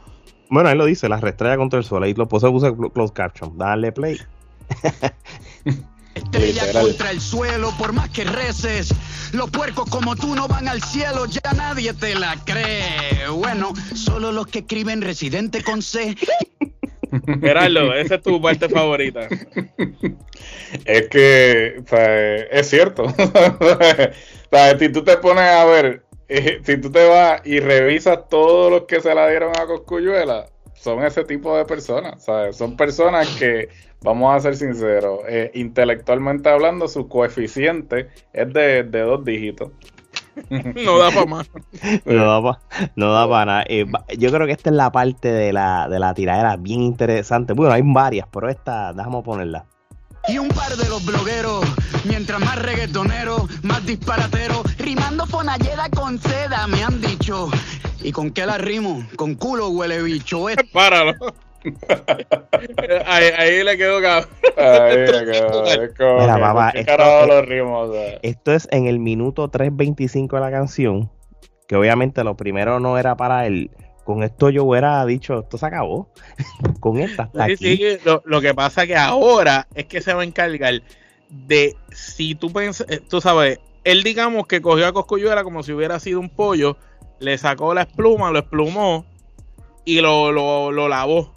[0.50, 2.06] Bueno, ahí lo dice, la restrella contra el suelo.
[2.06, 3.58] Ahí lo puse, puse close caption.
[3.58, 4.20] Dale play.
[6.16, 6.88] Estrella Literal.
[6.88, 8.94] contra el suelo, por más que reces.
[9.34, 13.28] Los puercos como tú no van al cielo, ya nadie te la cree.
[13.30, 16.16] Bueno, solo los que escriben residente con C.
[17.42, 19.28] Gerardo, esa es tu parte favorita.
[20.86, 23.06] Es que, o sea, es cierto.
[24.50, 28.30] O sea, si tú te pones a ver, eh, si tú te vas y revisas
[28.30, 32.56] todos los que se la dieron a Coscuyuela, son ese tipo de personas, ¿sabes?
[32.56, 33.68] Son personas que,
[34.02, 39.72] vamos a ser sinceros, eh, intelectualmente hablando, su coeficiente es de, de dos dígitos.
[40.86, 41.50] No da para más.
[42.06, 42.60] No da pa-
[42.96, 43.64] no da para nada.
[43.68, 43.86] Eh,
[44.18, 47.54] yo creo que esta es la parte de la, de la tiradera bien interesante.
[47.54, 49.66] Bueno, hay varias, pero esta, déjame ponerla.
[50.30, 51.64] Y un par de los blogueros,
[52.04, 57.50] mientras más reggaetonero, más disparatero, rimando fonalleda con seda, me han dicho.
[58.04, 59.08] ¿Y con qué la rimo?
[59.16, 60.46] Con culo huele bicho.
[60.74, 61.14] Páralo.
[63.06, 64.30] ahí, ahí le quedó cabrón.
[64.58, 67.90] Ay, que- es como Mira, que, papá, ¿por qué esto es- los?
[67.90, 71.12] O sea, Esto es en el minuto 3.25 de la canción.
[71.68, 73.70] Que obviamente lo primero no era para él.
[74.06, 76.10] Con esto yo hubiera dicho, esto se acabó.
[76.80, 77.78] Con esta hasta Sí, aquí.
[77.78, 80.82] sí, lo, lo que pasa que ahora es que se va a encargar
[81.30, 85.74] de si tú piensas, eh, tú sabes, él digamos que cogió a Coscuyuela como si
[85.74, 86.78] hubiera sido un pollo,
[87.20, 89.06] le sacó la espluma, lo esplumó
[89.84, 91.34] y lo, lo, lo lavó.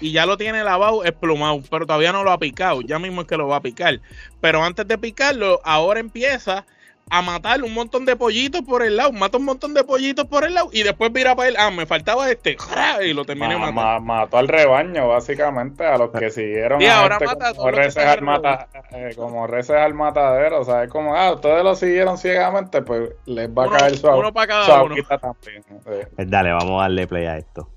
[0.00, 2.82] Y ya lo tiene lavado, esplumado, pero todavía no lo ha picado.
[2.82, 4.00] Ya mismo es que lo va a picar.
[4.40, 6.64] Pero antes de picarlo, ahora empieza
[7.10, 9.12] a matar un montón de pollitos por el lado.
[9.12, 11.56] Mata un montón de pollitos por el lado y después vira para él.
[11.58, 12.56] Ah, me faltaba este.
[13.02, 13.80] Y lo terminé ma- matando.
[13.80, 17.54] ma- mató al rebaño, básicamente, a los que siguieron Sí, a ahora este mata a
[17.54, 21.64] como reces al mata, eh, como reces al matadero, o sea, es como, ah, ustedes
[21.64, 24.96] lo siguieron ciegamente, pues les va a caer su, uno para cada su uno.
[25.08, 25.64] también.
[25.86, 26.08] eh.
[26.14, 27.70] Pues dale, vamos a darle play a esto.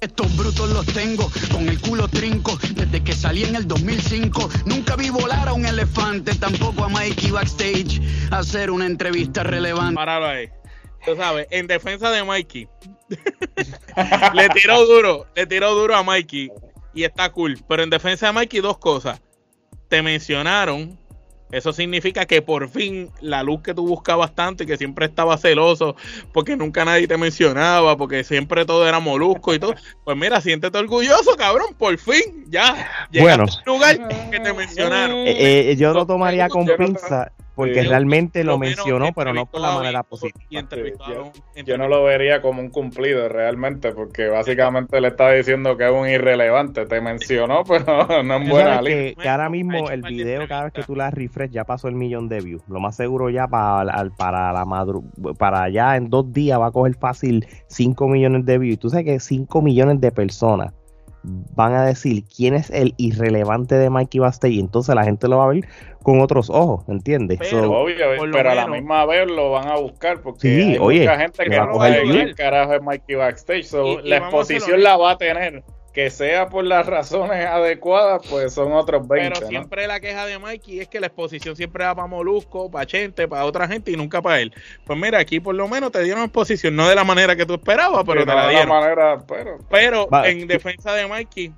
[0.00, 4.48] Estos brutos los tengo con el culo trinco desde que salí en el 2005.
[4.64, 9.96] Nunca vi volar a un elefante, tampoco a Mikey backstage hacer una entrevista relevante.
[9.96, 10.48] Páralo ahí.
[11.04, 12.68] Tú sabes, en defensa de Mikey.
[14.34, 16.50] le tiró duro, le tiró duro a Mikey.
[16.94, 17.58] Y está cool.
[17.68, 19.20] Pero en defensa de Mikey, dos cosas.
[19.88, 20.98] Te mencionaron.
[21.50, 25.38] Eso significa que por fin la luz que tú buscabas tanto y que siempre estaba
[25.38, 25.96] celoso
[26.32, 29.74] porque nunca nadie te mencionaba, porque siempre todo era molusco y todo.
[30.04, 31.68] Pues mira, siéntete orgulloso, cabrón.
[31.78, 33.08] Por fin, ya.
[33.18, 33.44] Bueno.
[33.46, 35.16] Llegaste al lugar que te mencionaron.
[35.16, 37.88] Eh, eh, yo lo tomaría con Yo no- pinza porque Sí.
[37.88, 40.40] realmente lo mencionó, pero no por la manera positiva.
[40.48, 45.86] Y yo- no lo vería como un cumplido realmente, porque básicamente le está diciendo que
[45.86, 46.86] es un irrelevante.
[46.86, 47.84] Te mencionó, pero
[48.24, 49.14] no en buena línea.
[49.14, 51.96] que, que ahora mismo el video, cada vez que tú la refresh, ya pasó el
[51.96, 52.62] millón de views.
[52.68, 55.02] Lo más seguro ya para, al- para la madru
[55.36, 58.74] para allá en dos días va a coger fácil 5 millones de views.
[58.74, 60.72] Y tú sabes que 5 millones de personas
[61.22, 65.38] van a decir quién es el irrelevante de Mikey Basté y entonces la gente lo
[65.38, 65.66] va a ver
[66.02, 67.38] con otros ojos, ¿entiendes?
[67.40, 67.96] Pero- So, Obvio,
[68.32, 71.44] pero a la misma vez lo van a buscar porque Sí, hay oye, mucha gente
[71.44, 73.64] que va a no sabe quién carajo es Mikey Backstage.
[73.64, 75.62] So, Y- y la exposición la va a tener.
[75.98, 79.30] Que sea por las razones adecuadas, pues son otros 20.
[79.30, 79.48] Pero ¿no?
[79.48, 83.26] siempre la queja de Mikey es que la exposición siempre va para Molusco, para Chente,
[83.26, 84.54] para otra gente y nunca para él.
[84.84, 87.54] Pues mira, aquí por lo menos te dieron exposición, no de la manera que tú
[87.54, 88.68] esperabas, pero Sí, te no la de dieron.
[88.68, 91.52] manera, pero Pero en defensa de Mikey,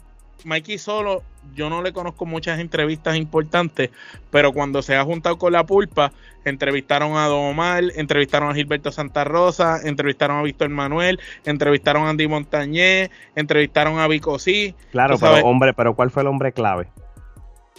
[0.44, 1.22] Mikey solo,
[1.55, 3.90] yo no le conozco muchas entrevistas importantes,
[4.31, 6.12] pero cuando se ha juntado con la pulpa,
[6.44, 12.10] entrevistaron a Don Omar, entrevistaron a Gilberto Santa Rosa, entrevistaron a Víctor Manuel, entrevistaron a
[12.10, 14.75] Andy Montañez, entrevistaron a Vico Sí.
[14.92, 16.88] claro, sabes- pero hombre, pero ¿cuál fue el hombre clave?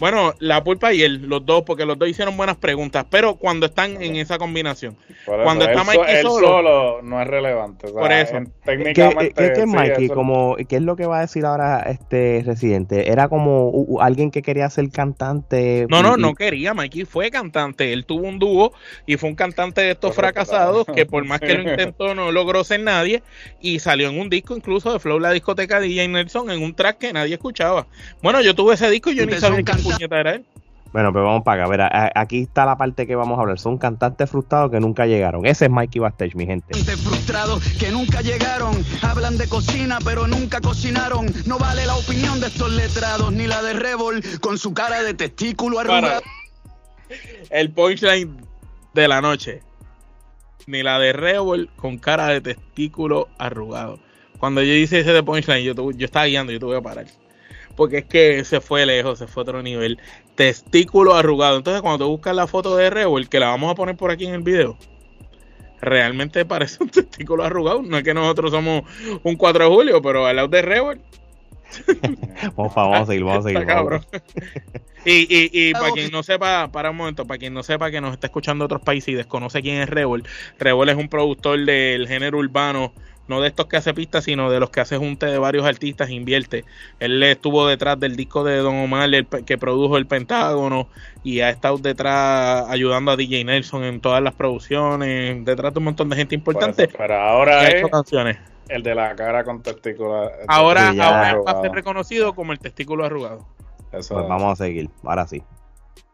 [0.01, 3.67] Bueno, la pulpa y él, los dos, porque los dos hicieron buenas preguntas, pero cuando
[3.67, 4.97] están en esa combinación.
[5.25, 7.87] cuando está Mikey solo, no es relevante.
[7.87, 8.39] por eso.
[8.65, 10.07] técnicamente, ¿Qué, qué, es Mikey?
[10.07, 13.11] Como, ¿Qué es lo que va a decir ahora este residente?
[13.11, 15.85] ¿Era como alguien que quería ser cantante?
[15.87, 16.73] No, no, no quería.
[16.73, 17.93] Mikey fue cantante.
[17.93, 18.73] Él tuvo un dúo
[19.05, 22.63] y fue un cantante de estos fracasados que por más que lo intentó no logró
[22.63, 23.21] ser nadie
[23.59, 26.73] y salió en un disco incluso de Flow, la discoteca de DJ Nelson, en un
[26.73, 27.85] track que nadie escuchaba.
[28.23, 29.63] Bueno, yo tuve ese disco y yo ni sabía
[29.93, 30.45] puñeta era él.
[30.91, 31.69] Bueno, pero vamos para acá.
[31.69, 33.59] ver, aquí está la parte que vamos a hablar.
[33.59, 35.45] Son cantantes frustrados que nunca llegaron.
[35.45, 36.73] Ese es Mikey Bastage, mi gente.
[36.97, 38.73] frustrados que nunca llegaron.
[39.01, 41.27] Hablan de cocina, pero nunca cocinaron.
[41.45, 45.13] No vale la opinión de estos letrados, ni la de Revol, con su cara de
[45.13, 46.21] testículo arrugado.
[47.49, 48.35] El punchline
[48.93, 49.61] de la noche.
[50.67, 53.99] Ni la de Revol con cara de testículo arrugado.
[54.39, 57.05] Cuando yo hice ese de punchline, yo, yo estaba guiando, yo te voy a parar
[57.81, 59.97] porque es que se fue lejos, se fue a otro nivel.
[60.35, 61.57] Testículo arrugado.
[61.57, 64.27] Entonces, cuando tú buscas la foto de Rebel, que la vamos a poner por aquí
[64.27, 64.77] en el video,
[65.81, 67.81] realmente parece un testículo arrugado.
[67.81, 68.83] No es que nosotros somos
[69.23, 71.01] un 4 de julio, pero al lado de Rebel.
[72.55, 73.65] vamos, a seguir, vamos a seguir.
[75.05, 77.99] y, y, y para quien no sepa, para un momento, para quien no sepa que
[77.99, 80.23] nos está escuchando de otros países y desconoce quién es Rebel,
[80.59, 82.93] Rebel es un productor del género urbano
[83.31, 86.09] no de estos que hace pistas, sino de los que hace junte de varios artistas,
[86.09, 86.65] invierte.
[86.99, 90.89] Él estuvo detrás del disco de Don Omar, el, que produjo El Pentágono,
[91.23, 95.85] y ha estado detrás ayudando a DJ Nelson en todas las producciones, detrás de un
[95.85, 96.89] montón de gente importante.
[96.97, 98.37] pero ahora es canciones.
[98.67, 100.29] el de la cara con testículo.
[100.47, 103.47] Ahora, ahora va a ser reconocido como el testículo arrugado.
[103.93, 105.41] Eso pues vamos a seguir, ahora sí.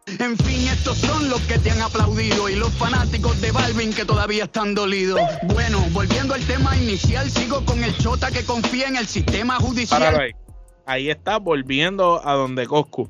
[0.08, 4.06] En fin, estos son los que te han aplaudido y los fanáticos de Balvin que
[4.06, 5.20] todavía están dolidos.
[5.44, 10.34] Bueno, volviendo al tema inicial, sigo con el chota que confía en el sistema judicial.
[10.86, 11.10] Ahí.
[11.10, 13.10] está volviendo a donde Coscu.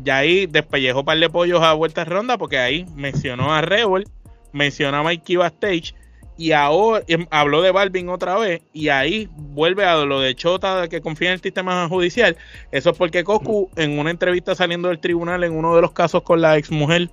[0.00, 4.04] Ya ahí despellejó par de pollos a vuelta ronda porque ahí mencionó a Rebel,
[4.52, 5.94] mencionó a Mikey Bastage
[6.36, 11.00] y ahora habló de Balvin otra vez y ahí vuelve a lo de Chota que
[11.00, 12.36] confía en el sistema judicial.
[12.72, 16.22] Eso es porque Coscu en una entrevista saliendo del tribunal en uno de los casos
[16.22, 17.10] con la ex mujer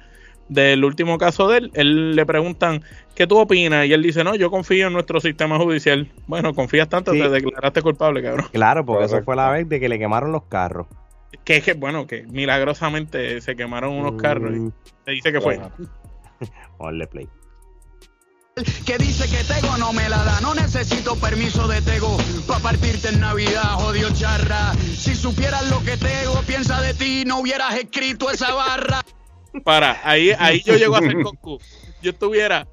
[0.49, 2.83] del último caso de él, él le preguntan
[3.15, 3.85] ¿qué tú opinas?
[3.85, 6.09] Y él dice, no, yo confío en nuestro sistema judicial.
[6.27, 8.47] Bueno, confías tanto, te declaraste culpable, cabrón.
[8.51, 10.87] Claro, porque eso fue la vez de que le quemaron los carros.
[11.45, 14.71] Que es que, bueno, que milagrosamente se quemaron unos carros y
[15.05, 15.59] te dice que fue.
[16.77, 17.29] Ponle play
[18.85, 20.41] que dice que Tego no me la da.
[20.41, 24.73] No necesito permiso de Tego para partirte en Navidad, jodido charra.
[24.73, 29.01] Si supieras lo que Tego piensa de ti, no hubieras escrito esa barra.
[29.63, 31.59] Para, ahí, ahí yo llego a hacer concu.
[32.01, 32.67] Yo estuviera,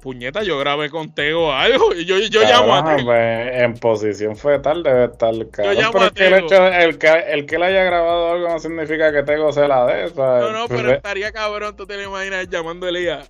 [0.00, 1.92] puñeta, yo grabé con Tego algo.
[1.94, 3.06] Yo, yo llamo a Tego.
[3.06, 6.36] Pues, en posición fetal debe estar Yo llamo a Tego.
[6.36, 9.66] El, hecho, el, que, el que le haya grabado algo no significa que Tego se
[9.66, 10.12] la dé.
[10.14, 13.22] No, no, pero estaría cabrón, tú te lo imaginas llamándole a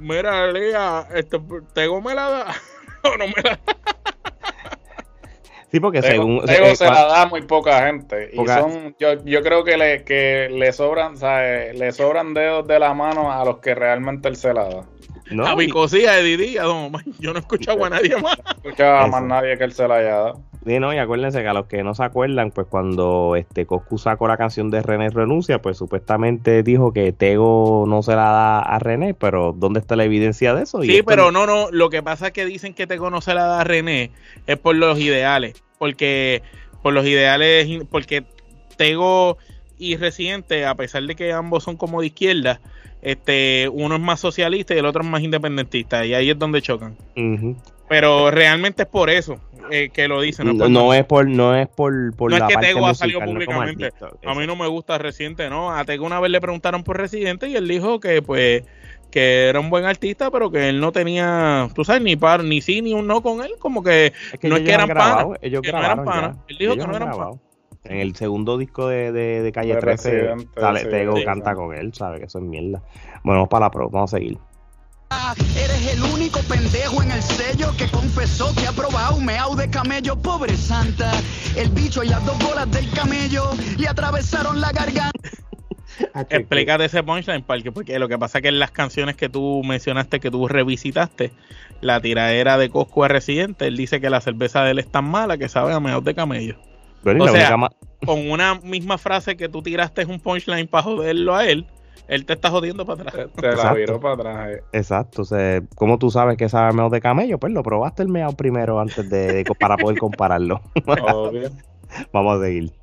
[0.00, 1.40] mira, Lea, este,
[1.74, 2.54] ¿Tego me la da
[3.04, 3.76] o no me la da?
[5.70, 6.44] Sí, porque según.
[6.44, 8.30] Tego eh, se la da muy poca gente.
[8.32, 11.78] Y son, yo, yo creo que le, que le sobran, ¿sabes?
[11.78, 14.84] Le sobran dedos de la mano a los que realmente él se la da.
[15.30, 16.90] No, a Bicosía de Didi, a Don
[17.20, 18.36] Yo no he escuchado a nadie más.
[18.38, 20.42] No escuchaba a más nadie que él se la haya dado.
[20.66, 23.96] Sí, no, y acuérdense que a los que no se acuerdan, pues cuando este Coscu
[23.96, 28.60] sacó la canción de René Renuncia, pues supuestamente dijo que Tego no se la da
[28.60, 30.82] a René, pero ¿dónde está la evidencia de eso?
[30.82, 33.44] sí, pero no, no, lo que pasa es que dicen que Tego no se la
[33.44, 34.10] da a René
[34.46, 36.42] es por los ideales, porque
[36.82, 38.24] por los ideales, porque
[38.76, 39.38] Tego
[39.78, 42.60] y Residente, a pesar de que ambos son como de izquierda,
[43.00, 46.60] este, uno es más socialista y el otro es más independentista, y ahí es donde
[46.60, 46.98] chocan.
[47.88, 49.40] Pero realmente es por eso
[49.70, 50.56] eh, que lo dicen.
[50.56, 53.90] No, no, es por, no es por, por no es que Tego ha salido públicamente.
[54.24, 55.72] a mí no me gusta Residente, ¿no?
[55.72, 58.64] A Tego una vez le preguntaron por Residente y él dijo que, pues,
[59.10, 62.60] que era un buen artista, pero que él no tenía, tú sabes, ni par, ni
[62.60, 64.12] sí ni un no con él, como que,
[64.42, 65.38] no es que eran panas.
[65.42, 66.36] Ellos que no eran panas.
[66.48, 67.38] Él dijo que no eran panas.
[67.84, 72.18] En el segundo disco de, de, Calle 13, sale, Tego canta con él, ¿sabe?
[72.18, 72.82] Que eso es mierda.
[73.24, 74.38] Bueno, vamos para la pro, vamos a seguir.
[75.56, 79.68] Eres el único pendejo en el sello que confesó que ha probado un meao de
[79.68, 81.10] camello, pobre santa.
[81.56, 85.30] El bicho y las dos bolas del camello le atravesaron la garganta.
[86.30, 89.62] Explícate ese punchline, porque, porque lo que pasa es que en las canciones que tú
[89.64, 91.32] mencionaste, que tú revisitaste,
[91.80, 95.04] la tiradera de Cosco a Residente, él dice que la cerveza de él es tan
[95.04, 96.56] mala que sabe a meao de camello
[97.04, 97.56] o sea,
[98.04, 101.66] con una misma frase que tú tiraste es un punchline para joderlo a él,
[102.08, 103.28] él te está jodiendo para atrás.
[103.36, 104.50] Te, la viró para atrás.
[104.50, 104.62] Eh.
[104.72, 105.22] Exacto.
[105.22, 107.38] O sea, ¿cómo tú sabes que sabe meado de camello?
[107.38, 110.60] Pues lo probaste el meado primero antes de, para poder compararlo.
[112.12, 112.79] Vamos a seguir.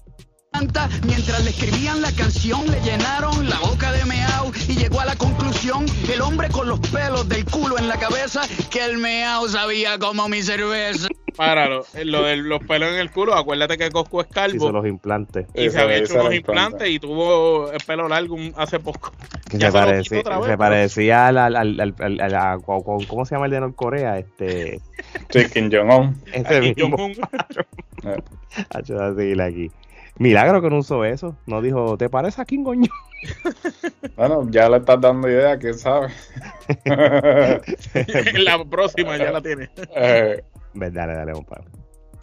[0.61, 5.15] Mientras le escribían la canción, le llenaron la boca de meao y llegó a la
[5.15, 8.41] conclusión, el hombre con los pelos del culo en la cabeza,
[8.71, 11.09] que el meao sabía como mi cerveza.
[11.35, 14.87] Páralo, lo de los pelos en el culo, acuérdate que Cosco es Hizo calvo los
[14.87, 15.45] implantes.
[15.53, 16.61] y Eso, se había hecho unos implante.
[16.63, 19.13] implantes y tuvo el pelo largo hace poco.
[19.47, 23.35] Que se, parecía, vez, se parecía al, al, al, al- al- al- a- ¿cómo se
[23.35, 24.17] llama el de Norcorea?
[24.17, 24.81] Este,
[25.29, 26.19] Chicken Jong-un.
[26.33, 26.97] ese Kim mismo.
[26.97, 27.11] Jong-un.
[28.03, 29.71] Eh, aquí.
[30.19, 31.37] Milagro que no usó eso.
[31.45, 32.89] No dijo, ¿te parece a King Goño?
[34.15, 36.07] Bueno, ya le estás dando idea, quién sabe.
[36.85, 39.69] la próxima ya la tiene.
[39.95, 40.43] Eh,
[40.73, 41.65] Ven, Dale, dale, compadre.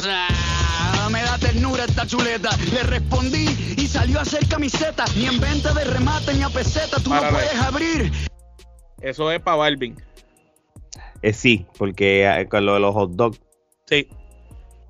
[0.04, 2.50] Ah, Me da ternura esta chuleta.
[2.72, 5.04] Le respondí y salió a hacer camiseta.
[5.16, 7.32] Ni en venta de remate ni a peseta tú no Párale.
[7.36, 8.12] puedes abrir.
[9.00, 9.96] Eso es para Balvin.
[11.22, 13.40] Eh, sí, porque eh, con lo de los hot dogs.
[13.86, 14.08] Sí.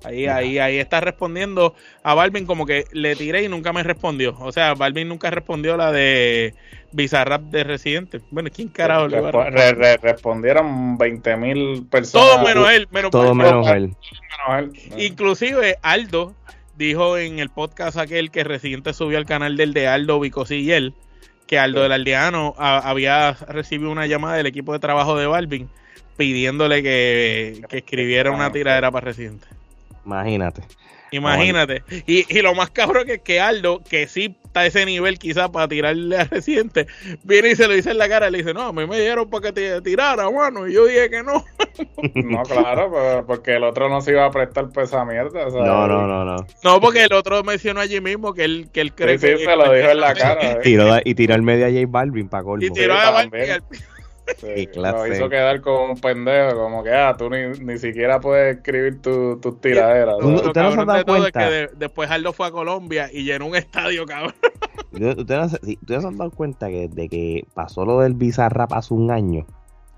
[0.05, 4.35] Ahí, ahí, ahí está respondiendo a Balvin como que le tiré y nunca me respondió.
[4.39, 6.53] O sea, Balvin nunca respondió la de
[6.91, 8.21] Bizarrap de Residente.
[8.31, 9.77] Bueno, ¿quién carajo le va a respo- responder?
[9.77, 12.27] re- re- respondieron 20 mil personas.
[12.35, 13.93] Todo menos él, menos Todo menos él.
[14.47, 15.01] Menos él.
[15.01, 16.33] Inclusive Aldo
[16.77, 20.71] dijo en el podcast aquel que Residente subió al canal del de Aldo Vicosí y
[20.71, 20.93] él,
[21.47, 25.69] que Aldo del Aldeano a- había recibido una llamada del equipo de trabajo de Balvin
[26.17, 29.47] pidiéndole que, que escribiera una tiradera para Residente.
[30.05, 30.61] Imagínate.
[31.11, 31.83] Imagínate.
[32.07, 35.49] Y, y lo más cabrón que, que Aldo, que sí está a ese nivel quizás
[35.49, 36.87] para tirarle a Residente,
[37.23, 38.99] viene y se lo dice en la cara y le dice, no, a mí me
[38.99, 40.67] dieron para que te tirara, mano.
[40.67, 41.43] Y yo dije que no.
[42.15, 45.47] No, claro, porque el otro no se iba a prestar por esa mierda.
[45.47, 46.35] o sea, No, no, no, no.
[46.63, 49.45] No, porque el otro mencionó allí mismo que él, que él cree Sí, sí, que...
[49.45, 50.51] se lo dijo en la cara.
[50.53, 50.59] eh.
[50.63, 52.65] Tiró, y tiró el medio a J Balvin para colmo.
[52.65, 53.63] Y tiró Sí, a Balvin al-
[54.37, 54.97] Sí, Qué clase.
[55.09, 59.01] Lo hizo quedar como un pendejo, como que ah, tú ni, ni siquiera puedes escribir
[59.01, 60.15] tu- tus tiraderas.
[60.19, 60.41] Tú- ¿sabes?
[60.41, 61.27] Lo ¿Usted no se todo cuenta?
[61.27, 64.33] es que de- después Aldo fue a Colombia y llenó un estadio, cabrón.
[64.91, 68.13] Ustedes no se- sí, ustedes se han dado cuenta que desde que pasó lo del
[68.13, 69.45] Bizarrap hace un año.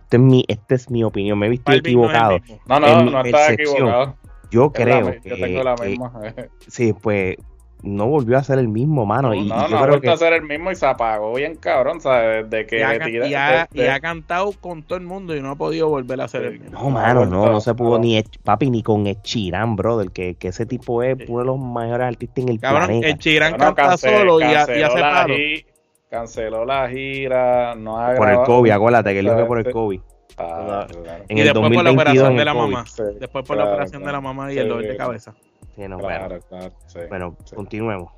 [0.04, 1.38] Este es mi, esta es mi opinión.
[1.40, 2.38] Me he visto no equivocado.
[2.68, 4.16] No, no, mi no estás equivocado.
[4.50, 6.12] Yo Es la creo que, yo tengo la que- misma.
[6.68, 7.36] sí, pues
[7.84, 9.34] no volvió a ser el mismo, mano.
[9.34, 11.56] y no, yo no ha vuelto que a ser el mismo y se apagó bien
[11.56, 12.50] cabrón, ¿sabes?
[12.50, 15.52] Desde que Y ha, tira- y ha- y cantado con todo el mundo y no
[15.52, 16.80] ha podido volver a ser el mismo.
[16.80, 18.00] No, mano, no, no se pudo No.
[18.00, 22.08] ni, papi, ni con Sheeran, brother, que, que ese tipo es uno de los mayores
[22.08, 23.08] artistas en el Cabrón, planeta.
[23.08, 25.34] el Chirán Bueno, canta solo y, y hace paro.
[26.10, 29.70] Canceló la gira, no ha por el COVID, acuérdate que él dijo que por el.
[29.72, 30.00] COVID.
[30.38, 31.24] Ah, claro.
[31.28, 31.96] En Y el después por la 2022
[32.28, 32.72] operación de la COVID.
[32.72, 32.86] mamá.
[32.86, 34.98] Sí, Después por la claro, operación de la mamá y Sí, el dolor de sí.
[34.98, 35.34] cabeza.
[35.78, 37.00] Sí, no, bueno, Claro, claro, sí.
[37.08, 37.56] bueno, Sí.
[37.56, 38.12] continuemos.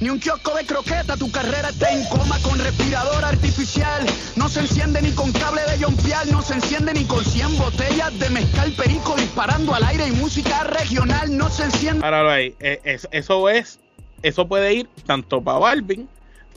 [0.00, 4.04] Ni un kiosco de croqueta, tu carrera está en coma con respirador artificial.
[4.34, 8.18] No se enciende ni con cable de jompear, no se enciende ni con 100 botellas
[8.18, 11.36] de mezcal perico disparando al aire y música regional.
[11.38, 12.00] No se enciende.
[12.00, 12.52] Páralo ahí.
[12.58, 13.78] Eh, es- eso es,
[14.22, 16.08] eso puede ir tanto para Balvin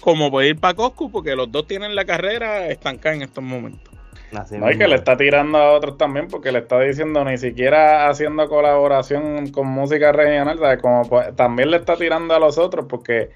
[0.01, 3.93] como puede ir para Coscu, porque los dos tienen la carrera estancada en estos momentos.
[4.31, 4.77] Así No, mismo.
[4.77, 9.49] que le está tirando a otros también, porque le está diciendo ni siquiera haciendo colaboración
[9.51, 10.81] con música regional, ¿sabes?
[10.81, 13.31] Como pues, también le está tirando a los otros, porque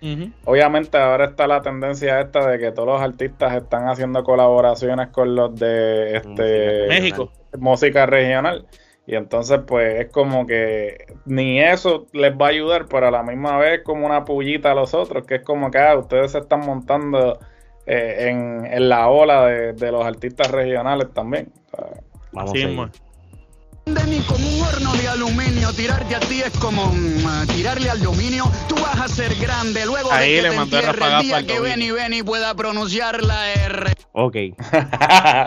[0.46, 5.36] obviamente ahora está la tendencia esta de que todos los artistas están haciendo colaboraciones con
[5.36, 7.32] los de este México.
[7.58, 8.68] música regional.
[9.06, 13.22] Y entonces, pues es como que ni eso les va a ayudar, pero a la
[13.24, 16.38] misma vez como una pullita a los otros, que es como que ah, ustedes se
[16.40, 17.38] están montando
[17.86, 21.52] eh, en, en la ola de, de los artistas regionales también.
[21.72, 21.88] O sea,
[22.32, 22.54] Vamos
[24.08, 25.74] ni como un horno de aluminio.
[25.74, 28.46] Tirarte a ti es como mm, tirarle al dominio.
[28.68, 31.22] Tú vas a ser grande luego Ahí de que le te mandó el entierre el
[31.24, 31.60] día que.
[31.60, 33.94] Benny Benny pueda pronunciar la R.
[34.14, 34.36] Ok,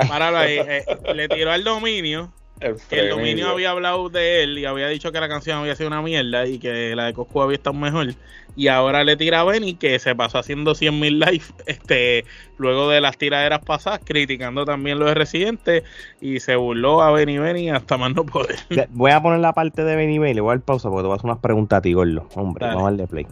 [0.09, 0.59] Páralo ahí.
[0.59, 0.85] eh,
[1.15, 2.33] le tiró al dominio.
[2.61, 5.77] el Que el dominio había hablado de él y había dicho que la canción había
[5.77, 8.15] sido una mierda y que la de Coscu había estado mejor.
[8.57, 12.25] Y ahora le tira a Benny que se pasó haciendo 100.000 live este,
[12.57, 15.85] luego de las tiraderas pasadas, criticando también lo de Residente
[16.21, 18.57] y se burló a Benny Benny hasta más no poder.
[18.91, 21.07] Voy a poner la parte de Benny Bay, le voy a dar pausa porque te
[21.09, 22.29] voy a hacer unas preguntas a ti, Gordo.
[22.35, 22.77] Hombre, Dale.
[22.77, 23.27] vamos a darle play.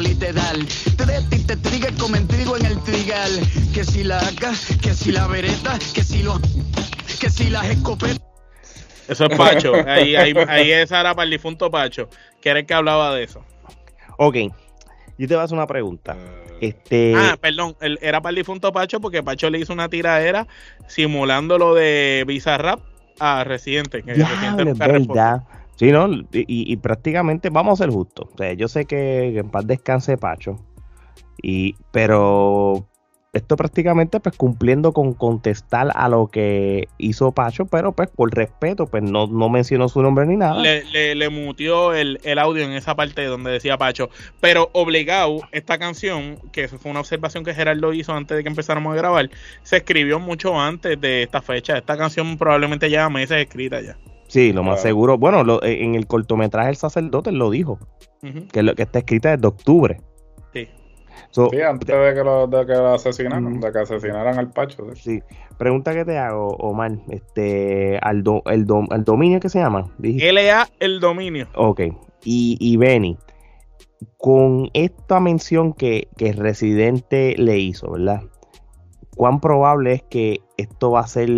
[0.00, 3.30] Literal, te de ti te triga como en trigo en el trigal.
[3.72, 6.40] Que si la AK, que si la vereta, que si los,
[7.20, 8.27] que si las escopetas.
[9.08, 9.72] Eso es Pacho.
[9.86, 12.08] Ahí, ahí, ahí esa era para el difunto Pacho,
[12.40, 13.42] que era el que hablaba de eso.
[14.18, 14.36] Ok,
[15.18, 16.16] yo te voy a hacer una pregunta.
[16.60, 20.46] Este, Ah, perdón, era para el difunto Pacho porque Pacho le hizo una tiradera
[20.88, 22.80] simulando lo de Bizarrap
[23.20, 24.02] a Residente.
[24.02, 25.42] Que Residente diablo, es verdad.
[25.76, 26.12] Sí, ¿no?
[26.12, 28.28] Y, y- y prácticamente vamos a ser justos.
[28.34, 30.56] O sea, yo sé que, que en paz descanse Pacho.
[31.40, 32.88] Y, pero
[33.32, 38.86] esto prácticamente pues cumpliendo con contestar a lo que hizo Pacho, pero pues por respeto,
[38.86, 40.60] pues no, no mencionó su nombre ni nada.
[40.60, 44.08] Le, le, le mutió el, el, audio en esa parte donde decía Pacho.
[44.40, 48.94] Pero obligado, esta canción, que fue una observación que Gerardo hizo antes de que empezáramos
[48.94, 49.30] a grabar,
[49.62, 51.76] se escribió mucho antes de esta fecha.
[51.76, 53.96] Esta canción probablemente lleva meses escrita ya.
[54.28, 55.18] Sí, lo más seguro.
[55.18, 57.78] Bueno, lo, en el cortometraje El sacerdote lo dijo,
[58.22, 58.50] uh -huh.
[58.50, 60.00] que, lo, que está escrita desde octubre.
[60.52, 60.68] Sí.
[61.30, 63.60] So, sí, antes de que lo, de que lo asesinaran, mm.
[63.60, 64.86] de que asesinaran al Pacho.
[64.94, 65.02] ¿sí?
[65.02, 65.22] sí.
[65.56, 69.90] Pregunta que te hago, Omar, este, al, do, el, do, el dominio que se llama.
[69.98, 71.48] LA el dominio.
[71.54, 71.80] Ok.
[72.24, 73.16] Y, y Benny,
[74.16, 78.22] con esta mención que, que Residente le hizo, ¿verdad?
[79.16, 81.28] ¿Cuán probable es que esto va a ser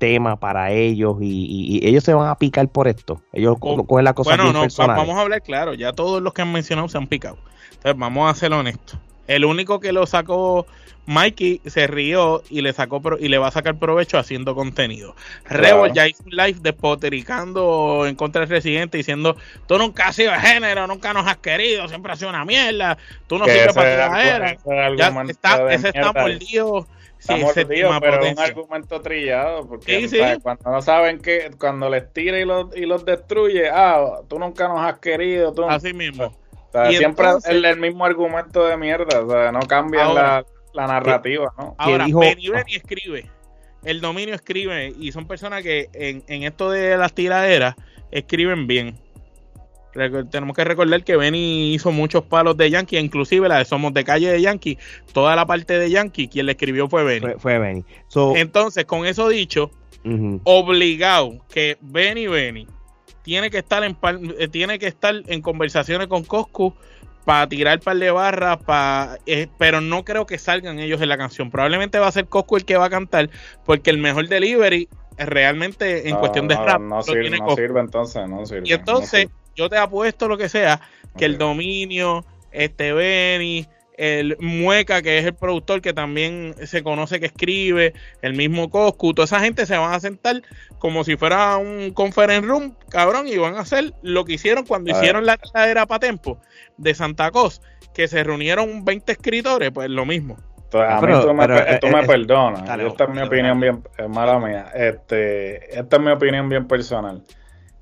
[0.00, 3.22] tema para ellos y, y, y, ellos se van a picar por esto.
[3.34, 6.42] Ellos oh, cogen la cosa Bueno, no, vamos a hablar claro, ya todos los que
[6.42, 7.36] han mencionado se han picado.
[7.74, 8.98] Entonces, vamos a ser honestos.
[9.30, 10.66] El único que lo sacó
[11.06, 15.14] Mikey se rió y le sacó y le va a sacar provecho haciendo contenido.
[15.44, 15.62] Claro.
[15.82, 19.36] Rebel ya hizo un live despotericando en contra del residente diciendo
[19.68, 22.98] tú nunca has sido de género, nunca nos has querido, siempre has sido una mierda,
[23.28, 24.56] tú no sirves para la era.
[24.96, 26.88] Ya está, ese está mordido.
[27.18, 28.30] Sí, mordido, pero potencia.
[28.30, 30.40] es un argumento trillado, porque sí, sí.
[30.42, 34.66] cuando no saben que cuando les tira y los, y los destruye, ah, tú nunca
[34.66, 35.52] nos has querido.
[35.52, 36.34] Tú, Así mismo.
[36.70, 40.44] O sea, siempre entonces, el, el, mismo argumento de mierda, o sea, no cambia la,
[40.72, 41.74] la, narrativa, ¿no?
[41.78, 43.28] Ahora, dijo, Benny Benny escribe,
[43.84, 47.74] el dominio escribe, y son personas que en, en esto de las tiraderas
[48.12, 48.96] escriben bien.
[50.30, 54.04] Tenemos que recordar que Benny hizo muchos palos de Yankee, inclusive la de Somos de
[54.04, 54.78] Calle de Yankee,
[55.12, 57.20] toda la parte de Yankee, quien le escribió fue Benny.
[57.20, 57.84] Fue, fue Benny.
[58.06, 59.72] So, Entonces, con eso dicho,
[60.04, 60.40] uh -huh.
[60.44, 62.68] obligado que Benny Benny
[63.22, 63.96] tiene que estar en
[64.38, 66.74] eh, tiene que estar en conversaciones con Coscu
[67.24, 71.18] para tirar par de barras, pa, eh, pero no creo que salgan ellos en la
[71.18, 71.50] canción.
[71.50, 73.30] Probablemente va a ser Coscu el que va a cantar,
[73.64, 76.80] porque el mejor delivery es realmente en no, cuestión de no, rap.
[76.80, 78.62] No, sirve, no sirve, entonces, no sirve.
[78.64, 81.26] Y entonces, yo te apuesto lo que sea, que okay.
[81.26, 83.66] el dominio, este Benny,
[84.00, 87.92] el Mueca, que es el productor que también se conoce que escribe,
[88.22, 90.40] el mismo Coscu, toda esa gente se van a sentar
[90.78, 94.94] como si fuera un conference room, cabrón, y van a hacer lo que hicieron cuando
[94.94, 95.38] a hicieron ver.
[95.52, 96.40] la era para Tempo
[96.78, 97.60] de Santa Cos,
[97.92, 100.38] que se reunieron 20 escritores, pues lo mismo.
[100.64, 103.20] Entonces, a pero, mí tú me, pero, tú me eh, perdonas, dale, esta es mi
[103.20, 107.22] opinión bien, eh, mala mía, este, esta es mi opinión bien personal.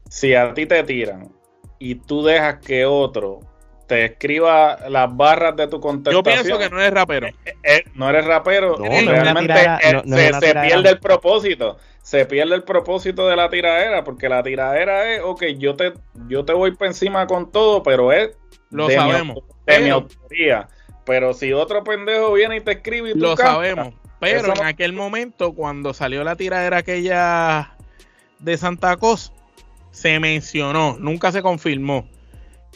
[0.09, 1.31] Si a ti te tiran
[1.79, 3.41] y tú dejas que otro
[3.89, 6.23] te escriba las barras de tu contestación.
[6.23, 7.27] Yo pienso que no eres rapero.
[7.27, 8.77] Eh, eh, no eres rapero.
[8.79, 11.79] No, realmente tirada, eh, no, se, se pierde el propósito.
[12.03, 15.95] Se pierde el propósito de la tiradera, porque la tiradera es, ok, yo te,
[16.29, 18.37] yo te voy por encima con todo, pero es
[18.71, 19.37] Lo de, sabemos.
[19.37, 20.69] Mi, de pero, mi autoría.
[21.07, 23.95] Pero si otro pendejo viene y te escribe y tú Lo cantas, sabemos.
[24.21, 27.75] Pero en aquel momento, cuando salió la tiradera aquella
[28.39, 29.33] de Santa Cosa,
[29.93, 32.07] se mencionó, nunca se confirmó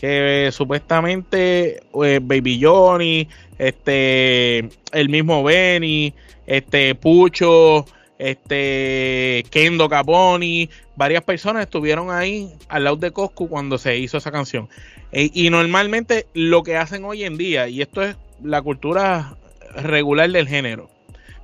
[0.02, 6.12] que supuestamente eh, Baby Johnny, este, el mismo Benny,
[6.44, 7.86] este Pucho,
[8.18, 14.32] este Kendo Caponi, varias personas estuvieron ahí al lado de Coscu cuando se hizo esa
[14.32, 14.68] canción.
[15.12, 19.36] E, y normalmente lo que hacen hoy en día, y esto es la cultura
[19.76, 20.90] regular del género,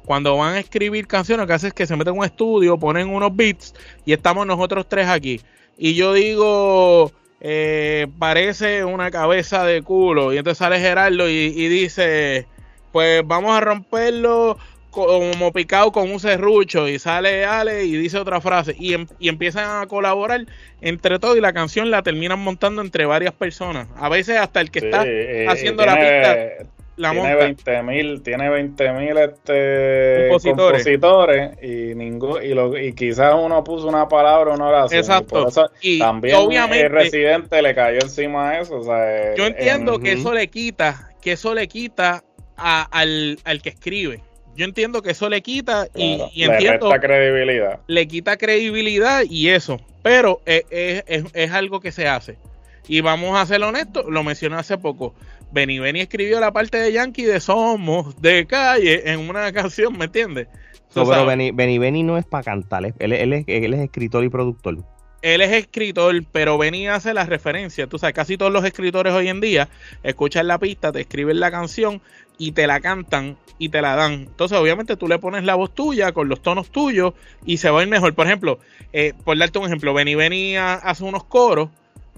[0.04, 2.76] cuando van a escribir canciones, lo que hacen es que se meten en un estudio,
[2.76, 3.72] ponen unos beats
[4.04, 5.42] y estamos nosotros tres aquí.
[5.76, 10.32] Y yo digo, eh, parece una cabeza de culo.
[10.32, 12.46] Y entonces sale Gerardo y, y, dice,
[12.92, 14.58] pues vamos a romperlo
[14.90, 16.88] como picado con un serrucho.
[16.88, 18.74] Y sale Ale y dice otra frase.
[18.78, 20.46] Y, em, y empiezan a colaborar
[20.80, 23.88] entre todos y la canción la terminan montando entre varias personas.
[23.96, 26.68] A veces hasta el que sí, está eh, haciendo la pista.
[26.98, 30.84] La tiene 20 mil tiene 20 mil este compositores.
[30.84, 35.44] compositores, y ningún y, lo, y quizás uno puso una palabra una oración exacto.
[35.44, 39.46] y, eso y también obviamente, el residente le cayó encima de eso o sea, yo
[39.46, 42.24] entiendo en, que eso le quita que eso le quita
[42.58, 44.20] a, al, al que escribe.
[44.56, 47.80] Yo entiendo que eso le quita y, claro, y entiendo le credibilidad.
[47.86, 49.80] le quita credibilidad y eso.
[50.02, 52.36] Pero es, es, es, es algo que se hace.
[52.88, 55.14] Y vamos a ser honestos lo mencioné hace poco
[55.50, 60.06] Benny Benny escribió la parte de Yankee de Somos de calle en una canción, ¿me
[60.06, 60.48] entiendes?
[60.94, 64.24] No, pero Benny, Benny, Benny no es para cantar, él, él, es, él es escritor
[64.24, 64.78] y productor.
[65.20, 67.88] Él es escritor, pero Benny hace la referencia.
[67.88, 69.68] Tú sabes, casi todos los escritores hoy en día
[70.04, 72.00] escuchan la pista, te escriben la canción
[72.38, 74.12] y te la cantan y te la dan.
[74.12, 77.80] Entonces, obviamente, tú le pones la voz tuya con los tonos tuyos y se va
[77.80, 78.14] a ir mejor.
[78.14, 78.60] Por ejemplo,
[78.92, 81.70] eh, por darte un ejemplo, Benny Benny hace unos coros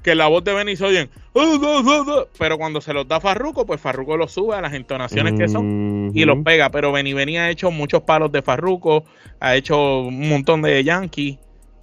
[0.03, 3.07] que la voz de Benny se oyen, "Uh, uh, uh, uh", pero cuando se los
[3.07, 6.71] da Farruko, pues Farruko los sube a las entonaciones que son y los pega.
[6.71, 9.05] Pero Benny Benny ha hecho muchos palos de Farruko,
[9.41, 11.39] ha hecho un montón de Yankee.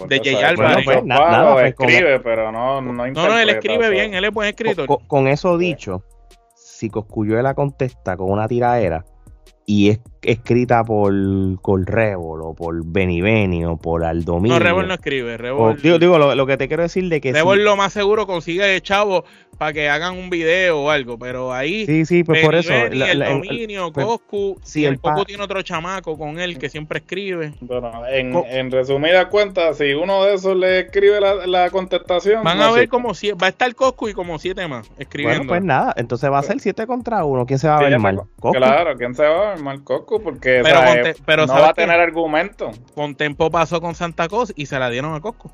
[0.07, 0.85] de Jay Bueno, Álvarez.
[0.85, 4.13] pues, Bueno, pues, nada, pues, con- escribe, pero no, no No, no, él escribe bien,
[4.13, 4.85] él es buen escritor.
[4.85, 6.03] Con, con eso dicho,
[6.55, 9.05] si Coscuyuela contesta con una tiraera
[9.65, 11.13] y es escrita por
[11.61, 14.57] Colrevol o por Benny Benny o por Aldominio.
[14.59, 15.35] No, Rebol no escribe.
[15.35, 17.75] o- Rebol, digo, digo, lo, lo que te quiero decir de que Rebol sí, lo
[17.75, 19.23] más seguro consigue chavo
[19.57, 22.69] para que hagan un video o algo, pero ahí sí, sí, pues por eso.
[22.71, 26.17] Benny, la- el la- dominio, pues, Coscu, si y el el Coscu tiene otro chamaco
[26.17, 27.53] con él que siempre escribe.
[27.61, 32.57] Bueno, en, en resumidas cuentas, si uno de esos le escribe la, la contestación, Van
[32.59, 32.87] no a ver sé.
[32.87, 35.39] como si va a estar Coscu y como siete más escribiendo.
[35.39, 37.45] bueno, pues nada, entonces va a ser 7 contra 1.
[37.47, 38.21] ¿Quién se va a Sí, ver mal?
[38.39, 38.57] Coscu.
[38.57, 41.63] Claro, ¿quién se va a ver mal Porque Pero o sea, ponte- pero no ¿sabes
[41.63, 42.71] va a tener argumento.
[42.95, 45.51] Con Tempo pasó con Santa Cosa y se la dieron a Coscu.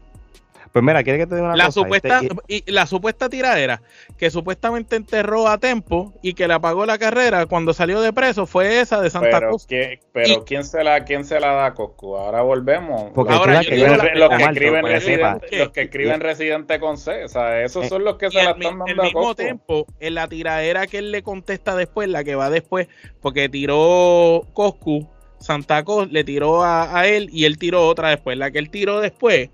[0.74, 1.82] Pues mira, ¿quieres que te diga una La cosa?
[1.82, 3.84] supuesta, Este, y la supuesta tiradera
[4.18, 8.48] que supuestamente enterró a Tempo y que le apagó la carrera cuando salió de preso
[8.48, 9.68] fue esa de Santa Pero, Cruz.
[9.68, 12.18] ¿quién, pero Y- ¿quién, se la, ¿quién se la da a Coco?
[12.18, 13.12] Ahora volvemos.
[13.14, 16.98] Porque Ahora, que digo yo- la- los que escriben residente, los que escriben residente con
[16.98, 19.22] C, o sea, esos Eh, son los que se la están el dando a mismo
[19.22, 19.36] Coco.
[19.36, 22.88] tiempo, en la tiradera que él le contesta después, la que va después,
[23.22, 25.08] porque tiró Coscu,
[25.40, 28.38] Santa Cos le tiró a, a él y él tiró otra después.
[28.40, 29.50] La que él tiró después,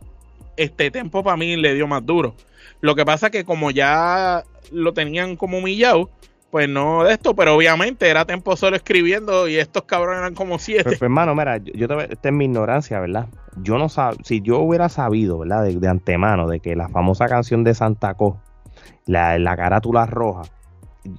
[0.60, 2.36] este tempo para mí le dio más duro.
[2.82, 6.10] Lo que pasa que como ya lo tenían como humillado,
[6.51, 10.60] pues no de esto, pero obviamente era tempo solo escribiendo y estos cabrones eran como
[10.60, 10.84] siete.
[10.84, 13.28] pues, hermano, mira, yo, yo te esta es mi ignorancia, ¿verdad?
[13.57, 15.64] Yo no sab, si yo hubiera sabido, ¿verdad?
[15.64, 18.41] De, de antemano, de que la famosa canción de Santa Co,
[19.05, 20.43] la, la carátula roja,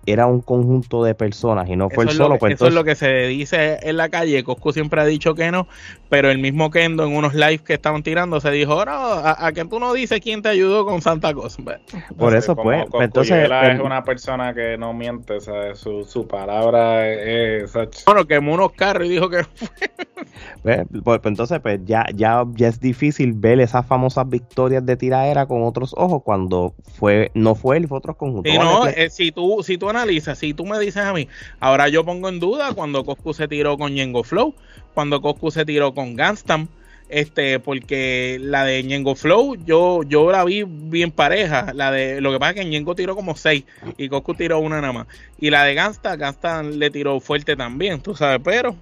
[0.07, 2.75] era un conjunto de personas y no fue Eso, el solo, que, pues eso es
[2.75, 4.45] lo que se dice en la calle.
[4.45, 5.69] Coscu siempre ha dicho que no,
[6.09, 9.53] pero el mismo Kendo en unos lives que estaban tirando se dijo, no, a, a
[9.53, 11.63] que tú no dices quién te ayudó con Santa Cosa.
[11.63, 11.81] Bueno,
[12.17, 15.79] por No eso, como pues, pues, entonces, pues, es una persona que no miente, ¿sabes?
[15.79, 17.73] Su, su palabra es,
[18.07, 19.71] Bueno, quemó unos carros y dijo que pues,
[20.63, 25.47] pues, pues, entonces, pues ya, ya, ya es difícil ver esas famosas victorias de tiraera
[25.47, 28.53] con otros ojos cuando fue, no fue él, fue otros conjuntos.
[28.53, 31.29] Sí, no, darle- eh, si tú si tú analizas, si tú me dices a mí,
[31.59, 34.55] ahora yo pongo en duda cuando Coscu se tiró con Ñengo Flow,
[34.95, 36.69] cuando Coscu se tiró con Ganstam,
[37.09, 42.33] este, porque la de Ñengo Flow yo yo la vi bien pareja, la de lo
[42.33, 43.65] que pasa es que Ñengo tiró como seis
[43.97, 45.07] y Coscu tiró una nada más,
[45.39, 48.77] y la de Ganstam, Ganstam le tiró fuerte también, tú sabes, pero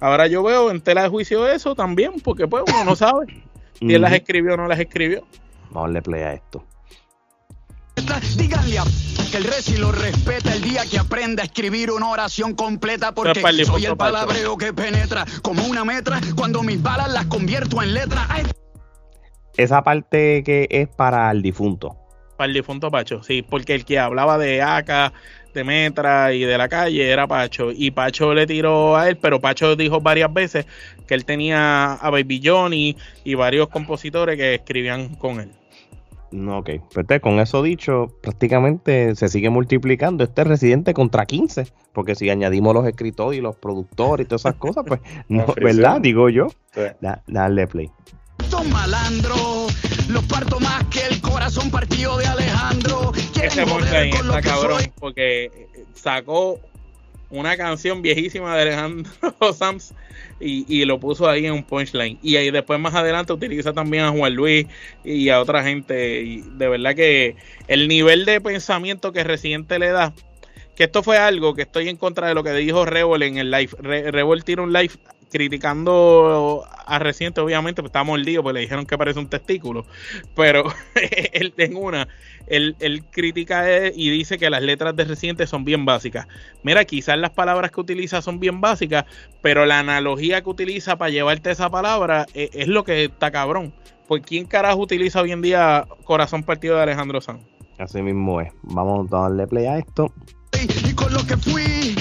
[0.00, 3.26] ahora yo veo en tela de juicio eso también, porque pues uno no sabe
[3.78, 5.24] si él las escribió o no las escribió.
[5.70, 6.64] Vamos a darle play a esto.
[8.36, 8.84] Díganle a
[9.30, 13.42] que el reci lo respeta el día que aprenda a escribir una oración completa porque
[13.64, 18.26] soy el palabreo que penetra como una metra cuando mis balas las convierto en letra.
[18.28, 18.44] Ay,
[19.56, 21.96] Esa parte que es para el difunto.
[22.36, 25.12] Para el difunto Pacho, sí, porque el que hablaba de Aca,
[25.52, 27.70] de Metra y de la calle era Pacho.
[27.70, 30.66] Y Pacho le tiró a él, pero Pacho dijo varias veces
[31.06, 35.50] que él tenía a Baby Johnny y varios compositores que escribían con él.
[36.32, 36.66] No, ok.
[36.66, 41.66] Pues entonces, con eso dicho, prácticamente se sigue multiplicando este residente contra 15.
[41.92, 45.46] Porque si añadimos los escritores y los productores y todas esas cosas, pues, no.
[45.60, 46.00] ¿verdad?
[46.00, 46.48] Digo yo.
[46.74, 46.80] sí.
[47.00, 47.90] Da- dale play.
[48.48, 49.76] son malandros,
[50.08, 53.12] los parto más que el corazón partido de Alejandro.
[53.42, 54.92] Ese lo está cabrón soy.
[54.98, 56.58] porque eh, sacó
[57.32, 59.10] una canción viejísima de Alejandro
[59.54, 59.94] Sams
[60.38, 62.18] y, y lo puso ahí en un punchline.
[62.22, 64.66] Y ahí después más adelante utiliza también a Juan Luis
[65.04, 66.22] y a otra gente.
[66.22, 67.36] Y de verdad que
[67.68, 70.12] el nivel de pensamiento que Residente le da,
[70.76, 73.50] que esto fue algo que estoy en contra de lo que dijo Revol en el
[73.50, 73.70] live.
[73.78, 74.92] Re- tira un live
[75.32, 79.86] criticando a Residente, obviamente, pues está mordido, pues le dijeron que parece un testículo.
[80.36, 80.64] Pero
[81.32, 82.06] él en una,
[82.46, 86.28] él, él critica eh, y dice que las letras de Residente son bien básicas.
[86.62, 89.06] Mira, quizás las palabras que utiliza son bien básicas,
[89.40, 93.72] pero la analogía que utiliza para llevarte esa palabra eh, es lo que está cabrón.
[94.06, 97.42] Pues ¿quién carajo utiliza hoy en día Corazón Partido de Alejandro Sanz?
[97.78, 98.52] Así mismo es.
[98.62, 100.12] Vamos a darle play a esto.
[100.86, 101.91] Y con lo que fui,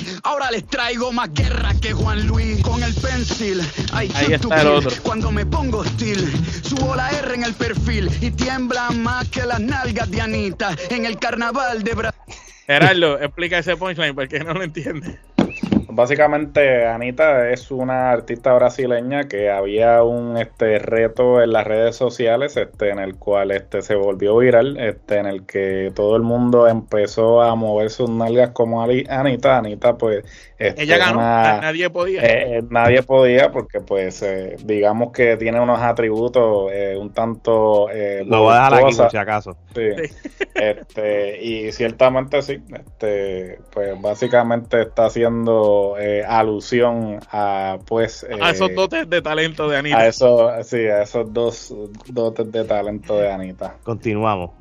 [0.52, 2.62] les traigo más guerra que Juan Luis.
[2.62, 3.62] Con el pencil,
[3.94, 4.92] ay, Ahí está el otro.
[5.02, 6.32] Cuando me pongo hostil,
[6.62, 11.06] subo la R en el perfil y tiembla más que las nalgas de Anita en
[11.06, 12.20] el carnaval de Brasil.
[12.68, 15.20] Gerardo, explica ese punchline porque no lo entiende.
[15.92, 22.58] Básicamente, Anita es una artista brasileña que había un este reto en las redes sociales,
[22.58, 26.68] este, en el cual este se volvió viral, este, en el que todo el mundo
[26.68, 29.58] empezó a mover sus nalgas como Ali- Anita.
[29.58, 30.24] Anita, pues,
[30.58, 32.22] este, Ella ganó, una- nadie podía.
[32.22, 37.90] eh, eh, nadie podía porque pues eh, digamos que tiene unos atributos eh, un tanto
[37.92, 39.58] eh, Lo voy a dejar aquí por si acaso.
[39.76, 39.82] Sí.
[40.54, 48.70] Este, y ciertamente sí, este, pues básicamente está haciendo eh, alusión a pues a esos
[48.70, 49.98] eh, dotes de talento de Anita.
[49.98, 51.74] a eso, sí, a esos dos
[52.08, 53.76] dotes de talento de Anita.
[53.84, 54.52] Continuamos.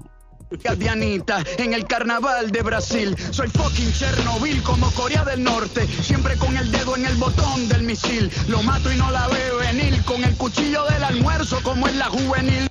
[0.51, 3.17] de Anita en el carnaval de Brasil.
[3.31, 5.87] Soy fucking Chernobyl como Corea del Norte.
[5.87, 8.31] Siempre con el dedo en el botón del misil.
[8.49, 10.03] Lo mato y no la veo venir.
[10.05, 12.71] Con el cuchillo del almuerzo como en la juvenil.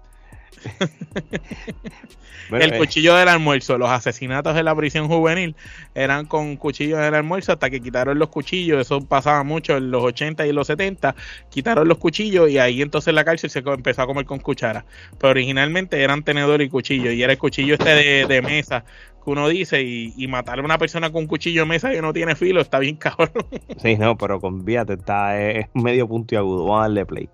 [2.50, 5.56] Bueno, el eh, cuchillo del almuerzo, los asesinatos en la prisión juvenil
[5.94, 10.04] eran con cuchillos del almuerzo hasta que quitaron los cuchillos, eso pasaba mucho en los
[10.04, 11.16] 80 y los 70,
[11.50, 14.86] quitaron los cuchillos y ahí entonces la cárcel se empezó a comer con cuchara.
[15.20, 18.84] Pero originalmente eran tenedor y cuchillo y era el cuchillo este de, de mesa
[19.24, 22.02] que uno dice y, y matar a una persona con un cuchillo de mesa que
[22.02, 23.46] no tiene filo está bien cabrón.
[23.78, 26.64] Sí, no, pero convíate, está es medio punto y agudo.
[26.64, 27.30] Vamos a darle play.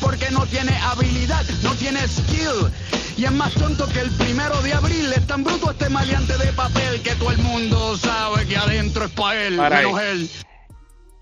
[0.00, 2.70] Porque no tiene habilidad, no tiene skill.
[3.16, 5.12] Y es más tonto que el primero de abril.
[5.14, 9.10] Es tan bruto este maleante de papel que todo el mundo sabe que adentro es
[9.12, 10.08] pa' él, Para menos ahí.
[10.20, 10.30] él.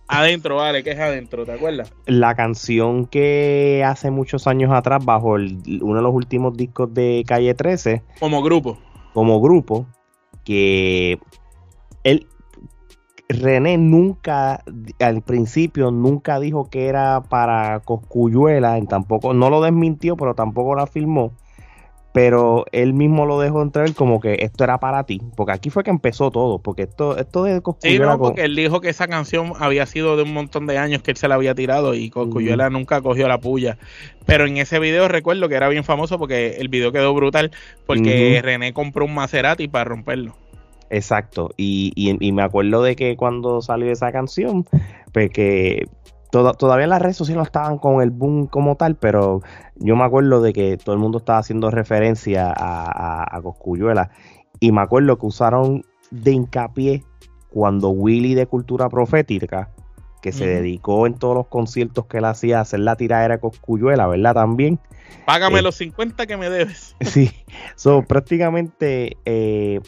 [0.08, 1.92] adentro, vale, que es adentro, ¿te acuerdas?
[2.06, 7.24] La canción que hace muchos años atrás, bajo el- uno de los últimos discos de
[7.26, 8.78] Calle 13, Como grupo.
[9.14, 9.86] como grupo,
[10.44, 11.18] que
[12.04, 12.28] él,
[13.28, 14.62] René nunca,
[15.00, 20.84] al principio, nunca dijo que era para Coscuyuela, tampoco, no lo desmintió, pero tampoco la
[20.84, 21.32] afirmó.
[22.12, 25.84] Pero él mismo lo dejó entrar como que esto era para ti, porque aquí fue
[25.84, 29.06] que empezó todo, porque esto, esto de Sí, Coscuyuela con- porque él dijo que esa
[29.06, 32.08] canción había sido de un montón de años que él se la había tirado y
[32.08, 33.76] Coscuyuela nunca cogió la puya.
[34.24, 37.50] Pero en ese video recuerdo que era bien famoso porque el video quedó brutal
[37.86, 38.40] porque.
[38.42, 40.36] René compró un Maserati para romperlo.
[40.90, 44.64] Exacto, y, y- y me acuerdo de que cuando salió esa canción,
[45.12, 45.88] pues que
[46.30, 49.40] toda- todavía en las redes sociales no estaban con el boom como tal, pero
[49.76, 53.40] yo me acuerdo de que todo el mundo estaba haciendo referencia a, a,
[54.60, 57.02] y me acuerdo que usaron de hincapié
[57.50, 59.70] cuando Willy de Cultura Profética,
[60.22, 63.40] que se dedicó en todos los conciertos que él hacía a hacer la tiradera de
[63.40, 64.34] Cosculluela, ¿verdad?
[64.34, 64.80] También.
[65.24, 65.62] Págame Eh.
[65.62, 66.96] los 50 que me debes.
[67.00, 67.30] Sí,
[67.76, 69.80] so, prácticamente eh,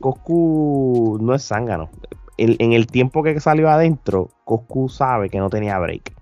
[0.00, 1.90] Coscu no es zángano.
[2.36, 6.14] En, en el tiempo que salió adentro, Coscu sabe que no tenía break.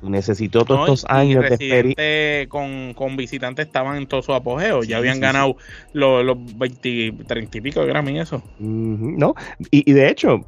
[0.00, 0.94] Necesitó todos ¿no?
[0.94, 2.48] estos años de experiencia.
[2.48, 4.82] Con, con visitantes estaban en todo su apogeo.
[4.82, 5.56] Sí, ya habían sí, ganado
[5.92, 8.42] los, los 20, 30 y pico de Grammy eso.
[8.60, 9.34] ¿no?
[9.72, 10.40] Y, y de hecho,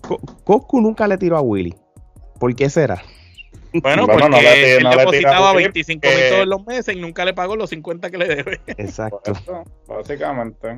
[0.00, 1.74] Co- Coscu nunca le tiró a Willy.
[2.40, 3.02] ¿Por qué será?
[3.74, 6.66] Bueno, Bueno, porque no le él no le depositaba Willy, 25 mil que- todos los
[6.66, 8.60] meses y nunca le pagó los 50 que le debe.
[8.68, 9.32] Exacto.
[9.32, 10.68] Eso, básicamente.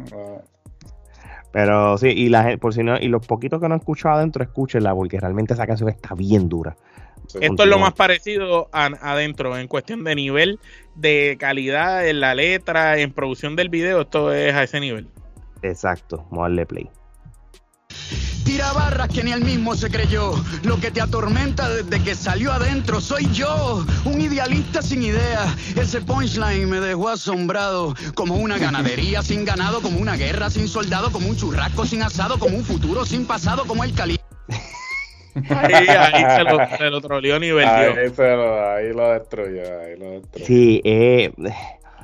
[1.53, 4.43] Pero sí, y la por si no, y los poquitos que no han escuchado adentro,
[4.45, 6.77] escúchenla, porque realmente esa canción está bien dura.
[7.41, 10.59] Esto es lo más parecido a- adentro en cuestión de nivel
[10.95, 15.09] de calidad en la letra, en producción del video, esto es a ese nivel.
[15.63, 16.91] Exacto, vamos a darle play.
[18.45, 20.33] Tira barras que ni él mismo se creyó.
[20.63, 25.55] Lo que te atormenta desde que salió adentro soy yo, un idealista sin idea.
[25.77, 27.95] Ese punchline me dejó asombrado.
[28.15, 32.39] Como una ganadería sin ganado, como una guerra sin soldado, como un churrasco sin asado,
[32.39, 34.19] como un futuro sin pasado, como el cali.
[35.51, 37.69] Ahí, ahí se lo, se lo troleó nivel.
[37.69, 39.63] Ahí, se lo, ahí lo destruyó.
[39.81, 40.47] Ahí lo destruyó.
[40.47, 41.31] Sí, eh,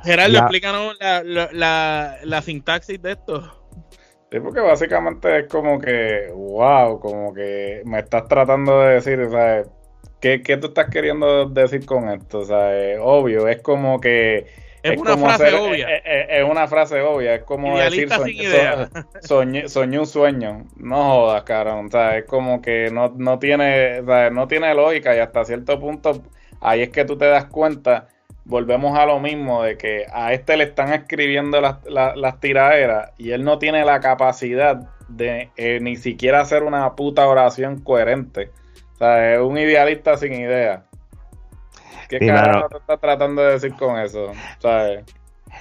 [0.05, 3.64] Gerardo, La- explícanos la, la, la, la sintaxis de esto.
[4.35, 9.31] Sí, porque básicamente es como que, wow, como que me estás tratando de decir, o
[9.31, 9.63] sea,
[10.21, 12.41] ¿qué, qué tú estás queriendo decir con esto?
[12.41, 14.47] O sea, es obvio, es como que...
[14.83, 15.89] Es una frase obvia.
[15.97, 18.91] Es, es- es una frase obvia, es como Idealista decir, idea.
[19.21, 24.01] soñé, soñé un sueño, no jodas, cabrón, o sea, es como que no, no tiene,
[24.01, 26.23] o sea, no tiene lógica y hasta cierto punto
[26.61, 28.09] ahí es que tú te das cuenta,
[28.45, 33.13] volvemos a lo mismo, de que a este le están escribiendo las, las, las tiraderas
[33.19, 38.51] y él no tiene la capacidad de eh, ni siquiera hacer una puta oración coherente.
[38.95, 40.85] O sea, es un idealista sin idea.
[42.09, 44.33] ¿Qué Sí, carajo te estás tratando de decir con eso?
[44.59, 45.05] ¿Sabes?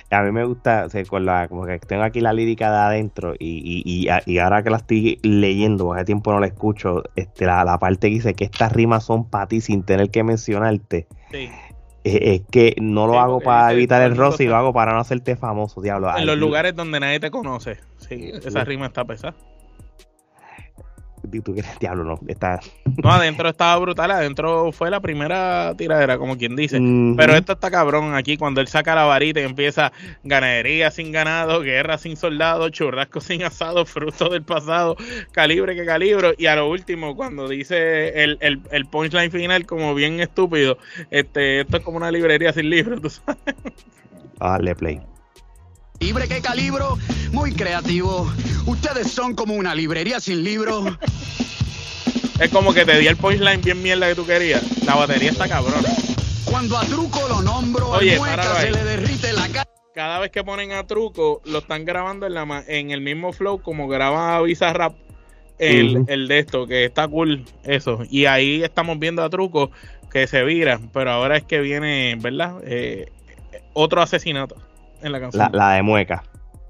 [0.10, 2.78] A mí me gusta, o sea, con la, como que tengo aquí la lírica de
[2.78, 6.48] adentro y, y, y, a- y ahora que la estoy leyendo, hace tiempo no la
[6.48, 10.10] escucho, este, la, la parte que dice que estas rimas son para ti sin tener
[10.10, 11.50] que mencionarte, Sí.
[12.04, 15.00] Es que no lo Sí, hago para evitar el roce y lo hago para no
[15.00, 16.10] hacerte famoso, diablo.
[16.16, 17.80] En Ay, los lugares donde nadie te conoce.
[17.98, 19.36] Sí, esa rima está pesada.
[21.80, 22.60] diablo, no, está...
[23.02, 24.12] No, adentro estaba brutal.
[24.12, 26.80] Adentro fue la primera tiradera, como quien dice.
[27.18, 29.92] Pero esto está cabrón aquí cuando él saca la varita y empieza
[30.24, 34.96] ganadería sin ganado, guerra sin soldado, churrasco sin asado, fruto del pasado,
[35.32, 36.34] calibre que calibro.
[36.38, 40.78] Y a lo último, cuando dice el, el, el punchline final como bien estúpido,
[41.10, 43.40] este, esto es como una librería sin libros, tú sabes.
[43.46, 45.13] Vamos a darle play.
[46.04, 46.98] Libre que calibro,
[47.32, 48.30] muy creativo.
[48.66, 50.86] Ustedes son como una librería sin libros.
[52.40, 54.62] Es como que te di el punchline bien mierda que tú querías.
[54.86, 55.88] La batería está cabrona.
[56.44, 59.70] Cuando a truco lo nombro, Oye, al mueca se le derrite la cara.
[59.96, 63.32] Cada vez que ponen a truco, lo están grabando en, la, ma- en el mismo
[63.32, 64.96] flow como graba Bizarrap.
[65.60, 66.06] El, Ujú.
[66.10, 68.00] el de esto, que está cool eso.
[68.10, 69.72] Y ahí estamos viendo a truco
[70.12, 70.80] que se vira.
[70.92, 72.56] Pero ahora es que viene, ¿verdad?
[72.66, 73.10] Eh,
[73.74, 74.58] otro asesinato
[75.04, 75.50] en la canción.
[75.52, 76.24] La, la de mueca.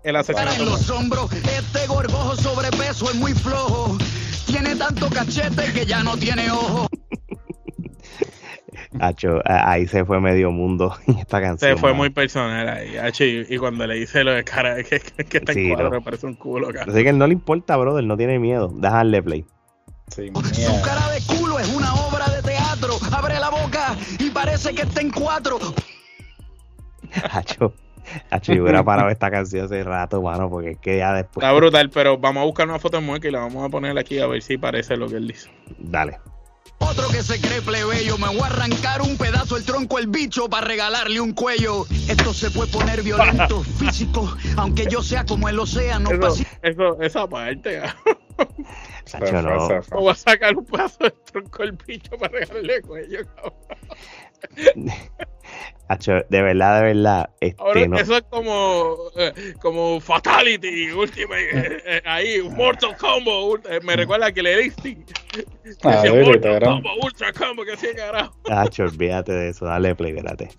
[0.04, 0.64] el cara asesinato.
[0.64, 1.32] en los hombros.
[1.34, 3.98] Este gorgojo sobrepeso es muy flojo.
[4.46, 6.88] Tiene tanto cachete que ya no tiene ojo.
[9.00, 11.72] Hacho, ahí se fue medio mundo en esta canción.
[11.72, 15.00] Se fue muy personal ahí, H, y, y cuando le dice lo de cara, que,
[15.00, 16.02] que, que está en cuadro, no.
[16.04, 16.92] parece un culo, cara.
[16.92, 18.72] Así que no le importa, brother, no tiene miedo.
[18.76, 19.46] Déjale play.
[20.10, 22.94] Su cara de culo es una obra de teatro.
[23.12, 25.58] Abre la boca y parece que está en cuatro.
[27.32, 27.74] Hacho,
[28.30, 31.44] hacho, yo hubiera parado esta canción hace rato, mano, porque es que ya después.
[31.44, 33.98] Está brutal, pero vamos a buscar una foto de mueca y la vamos a poner
[33.98, 35.50] aquí a ver si parece lo que él dice.
[35.78, 36.20] Dale.
[36.80, 40.50] Otro que se cree plebeyo, me voy a arrancar un pedazo el tronco el bicho
[40.50, 41.86] para regalarle un cuello.
[42.10, 47.28] Esto se puede poner violento, físico, aunque yo sea como el océano Eso, eso, esa
[47.28, 47.82] parte,
[49.06, 50.04] fue, no.
[50.04, 53.54] va a sacar un pedazo de tronco el bicho para regalarle cuello, cabrón.
[56.30, 57.30] De verdad, de verdad.
[57.40, 57.98] Este, Ahora, no.
[57.98, 63.96] eso es como, eh, como Fatality, Ultimate, eh, eh, ahí, un Mortal Combo, eh, me
[63.96, 64.98] recuerda a que le diste.
[65.84, 66.64] Ah, sí, Mortal.
[66.64, 68.34] Combo, Ultra Combo, que hacía carajo.
[68.50, 69.66] Hacho, olvídate de eso.
[69.66, 70.50] Dale play, espérate.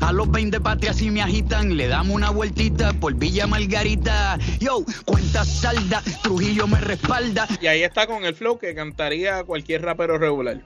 [0.00, 4.36] A los 20 patrias y me agitan, le damos una vueltita por Villa Margarita.
[4.58, 7.46] Yo, cuenta salda, Trujillo me respalda.
[7.60, 10.60] Y ahí está con el flow que cantaría cualquier rapero regular.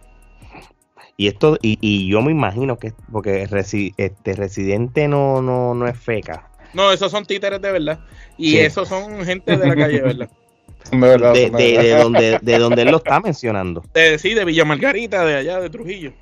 [1.17, 5.87] Y esto, y, y yo me imagino que, porque resi- este residente no, no, no
[5.87, 6.49] es feca.
[6.75, 8.01] No, esos son títeres de verdad.
[8.39, 8.59] Y Sí.
[8.59, 10.31] esos son gente de la calle, ¿verdad?
[10.91, 13.83] De verdad, De, de donde, de donde él lo está mencionando.
[13.95, 16.13] De, sí, de Villa Margarita, de allá, de Trujillo.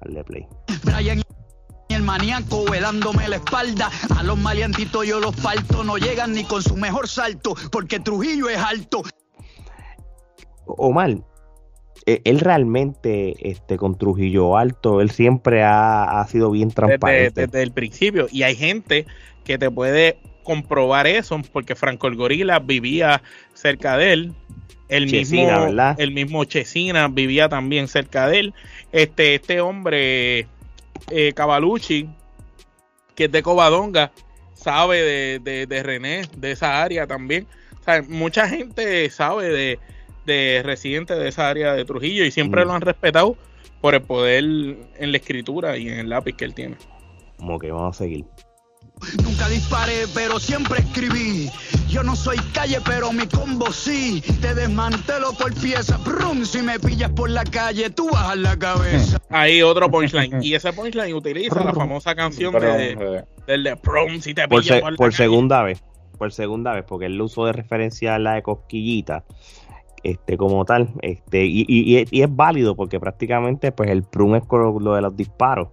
[0.00, 0.46] Dale play.
[0.84, 1.20] Brian
[1.88, 3.90] y el maníaco velándome la espalda.
[4.16, 8.48] A los maleantitos yo los falto, no llegan ni con su mejor salto, porque Trujillo
[8.48, 9.02] es alto.
[10.66, 11.16] Omar,
[12.06, 17.46] él realmente, este, con Trujillo Alto, él siempre ha, ha sido bien Desde, transparente.
[17.46, 18.26] desde el principio.
[18.30, 19.06] Y hay gente
[19.44, 23.22] que te puede comprobar eso, porque Franco el Gorila vivía
[23.54, 24.32] cerca de él.
[24.88, 25.96] El Chesina, mismo, ¿verdad?
[25.98, 28.54] el mismo Chesina vivía también cerca de él.
[28.92, 30.46] Este, este hombre,
[31.10, 32.08] eh, Cavalucci,
[33.14, 34.12] que es de Covadonga,
[34.54, 37.46] sabe de, de, de René, de esa área también.
[37.80, 39.78] O sea, mucha gente sabe de,
[40.26, 42.68] de residentes de esa área de Trujillo y siempre Mm.
[42.68, 43.36] lo han respetado
[43.80, 46.76] por el poder en la escritura y en el lápiz que él tiene.
[47.36, 48.24] Como que vamos a seguir.
[49.22, 51.50] Nunca disparé, pero siempre escribí.
[51.88, 54.22] Yo no soy calle, pero mi combo sí.
[54.40, 55.98] Te desmantelo por pieza.
[55.98, 59.18] Brum, si me pillas por la calle, tú bajas la cabeza.
[59.30, 60.42] Ahí otro punchline.
[60.42, 64.62] y ese punchline utiliza la famosa canción de, eh, del de prom si te Por,
[64.62, 65.16] pilla se- por, la por calle.
[65.16, 65.82] segunda vez.
[66.16, 69.24] Por segunda vez, porque él lo usó de referencia a la de cosquillita.
[70.04, 74.02] Este, como tal, este, y, y- y es- y es válido porque prácticamente pues el
[74.02, 75.68] prun es con lo, de los disparos.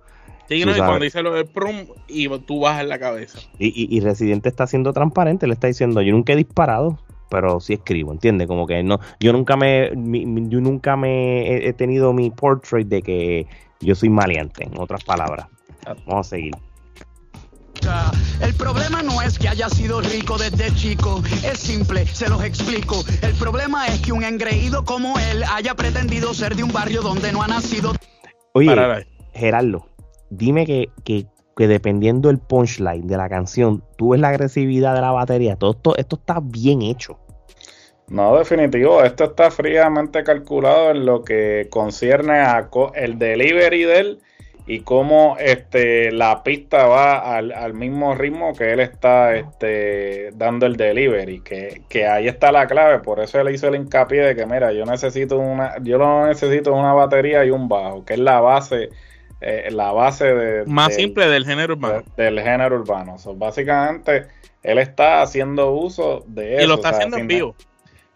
[0.48, 3.40] Sí, no, y cuando dice lo del prom y tú bajas la cabeza.
[3.60, 6.98] Y, y, Residente está siendo transparente, le está diciendo, yo nunca he disparado,
[7.30, 8.48] pero sí escribo, ¿entiendes?
[8.48, 12.32] Como que no, yo nunca me, mi- mi- yo nunca me he, he tenido mi
[12.32, 13.48] portrait de que
[13.82, 15.48] yo soy maleante, en otras palabras.
[16.06, 16.54] Vamos a seguir.
[18.42, 23.04] El problema no es que haya sido rico desde chico, es simple, se los explico.
[23.22, 27.32] El problema es que un engreído como él haya pretendido ser de un barrio donde
[27.32, 27.94] no ha nacido.
[28.54, 28.76] Oye,
[29.34, 29.88] Gerardo,
[30.30, 31.26] dime que, que,
[31.56, 35.72] que dependiendo del punchline de la canción, tú ves la agresividad de la batería, todo
[35.72, 37.18] esto, esto está bien hecho.
[38.08, 44.00] No, definitivo, esto está fríamente calculado en lo que concierne a co- el delivery de
[44.00, 44.20] él
[44.74, 50.66] y cómo este, la pista va al, al mismo ritmo que él está este, dando
[50.66, 54.34] el delivery, que, que ahí está la clave, por eso él hizo el hincapié de
[54.36, 58.20] que mira, yo necesito una, yo lo necesito una batería y un bajo, que es
[58.20, 58.90] la base,
[59.42, 62.04] eh, la base de, Más del- simple del género urbano.
[62.16, 63.18] de- del género urbano.
[63.18, 64.28] So, básicamente,
[64.64, 66.64] él está haciendo uso de eso.
[66.64, 67.56] y lo está o sea, haciendo en vivo.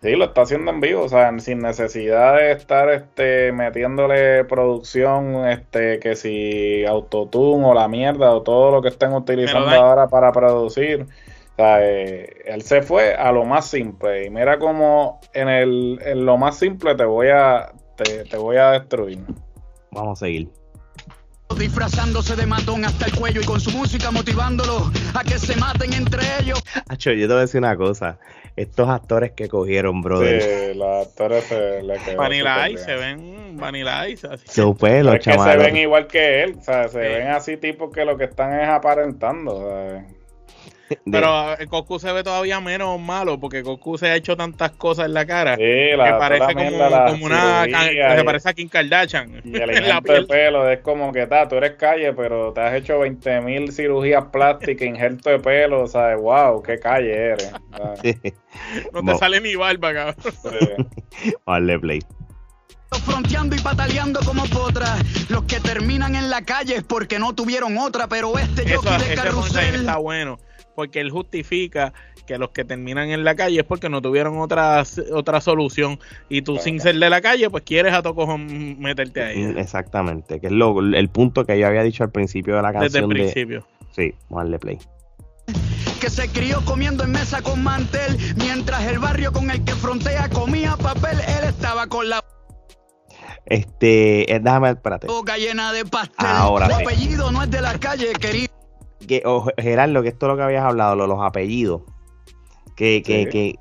[0.05, 5.47] Sí, lo está haciendo en vivo, o sea, sin necesidad de estar este, metiéndole producción,
[5.47, 10.31] este, que si autotune o la mierda o todo lo que estén utilizando ahora para
[10.31, 11.07] producir.
[11.53, 14.27] O sea, eh, él se fue a lo más simple.
[14.27, 18.57] Y mira cómo en, el, en lo más simple te voy a, te, te voy
[18.57, 19.17] a destruir.
[19.91, 20.51] Vamos a seguir.
[21.57, 25.93] disfrazándose de matón hasta el cuello y con su música motivándolo a que se maten
[25.93, 26.61] entre ellos.
[26.89, 28.19] Hacho, yo te voy a decir una cosa.
[28.55, 30.41] Estos actores que cogieron, brother.
[30.41, 34.27] Sí, los actores se le quedó Vanilla Ice, se ven Vanilla Ice.
[34.27, 34.45] Así.
[34.47, 36.97] So, pues, los Es que se ven igual que él, o sea, se Sí.
[36.99, 40.01] ven así tipo que lo que están es aparentando.
[41.11, 45.07] Pero eh, Goku se ve todavía menos malo porque Goku se ha hecho tantas cosas
[45.07, 47.63] en la cara Sí, que parece la como, mierda, la como una.
[47.65, 49.41] que se parece a Kim Kardashian.
[49.43, 52.61] Y el en la de pelo es como que ta, tú eres calle, pero te
[52.61, 56.19] has hecho 20.000 cirugías plásticas, injerto de pelo, ¿sabes?
[56.19, 57.51] Wow, qué calle eres.
[57.75, 58.17] ¿sabes?
[58.93, 59.17] No te No.
[59.17, 60.15] sale ni barba, cabrón.
[60.23, 61.33] Sí.
[61.45, 61.99] Vale, play.
[63.05, 65.03] Fronteando y pataleando como potras.
[65.29, 69.15] Los que terminan en la calle es porque no tuvieron otra, pero este jockey de
[69.15, 69.75] carrusel.
[69.75, 70.37] está bueno
[70.75, 71.93] porque él justifica
[72.27, 76.41] que los que terminan en la calle es porque no tuvieron otra, otra solución y
[76.41, 80.39] tú sin ser de la calle pues quieres a tu cojón meterte ahí Mm, Exactamente,
[80.39, 83.05] que es lo, el punto que yo había dicho al principio de la desde el
[83.05, 83.15] canción de...
[83.15, 83.67] principio.
[83.95, 84.79] Sí, vamos a darle play.
[86.01, 90.29] que se crió comiendo en mesa con mantel, mientras el barrio con el que frontea
[90.29, 92.21] comía papel, él estaba con la
[93.45, 95.07] Este, eh, déjame, espérate.
[95.07, 96.25] boca llena de pastel.
[96.27, 96.83] Ahora Su sí.
[96.83, 98.53] apellido no es de la calle, querido.
[99.05, 101.81] Que, o, Gerardo, que esto es lo que habías hablado, lo- los apellidos.
[102.75, 103.29] Que, que, Sí.
[103.29, 103.55] que,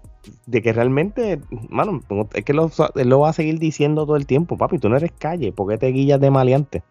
[0.46, 2.00] de que realmente, mano,
[2.34, 4.96] es que lo, él lo va a seguir diciendo todo el tiempo, papi, tú no
[4.96, 6.82] eres calle, ¿por qué te guillas de maleante?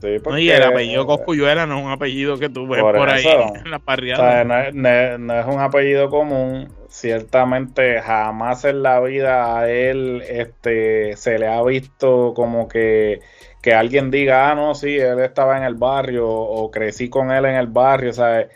[0.00, 3.10] Sí, No, y el apellido Coscuyuela no es un apellido que tú ves por, Por
[3.10, 4.32] ahí en la o parriada.
[4.32, 6.68] sea, no, es, no es- no es un apellido común.
[6.88, 13.20] Ciertamente jamás en la vida a él este, se le ha visto como que,
[13.62, 17.44] que alguien diga, ah, no, sí, él estaba en el barrio o crecí con él
[17.44, 18.48] en el barrio, ¿sabes?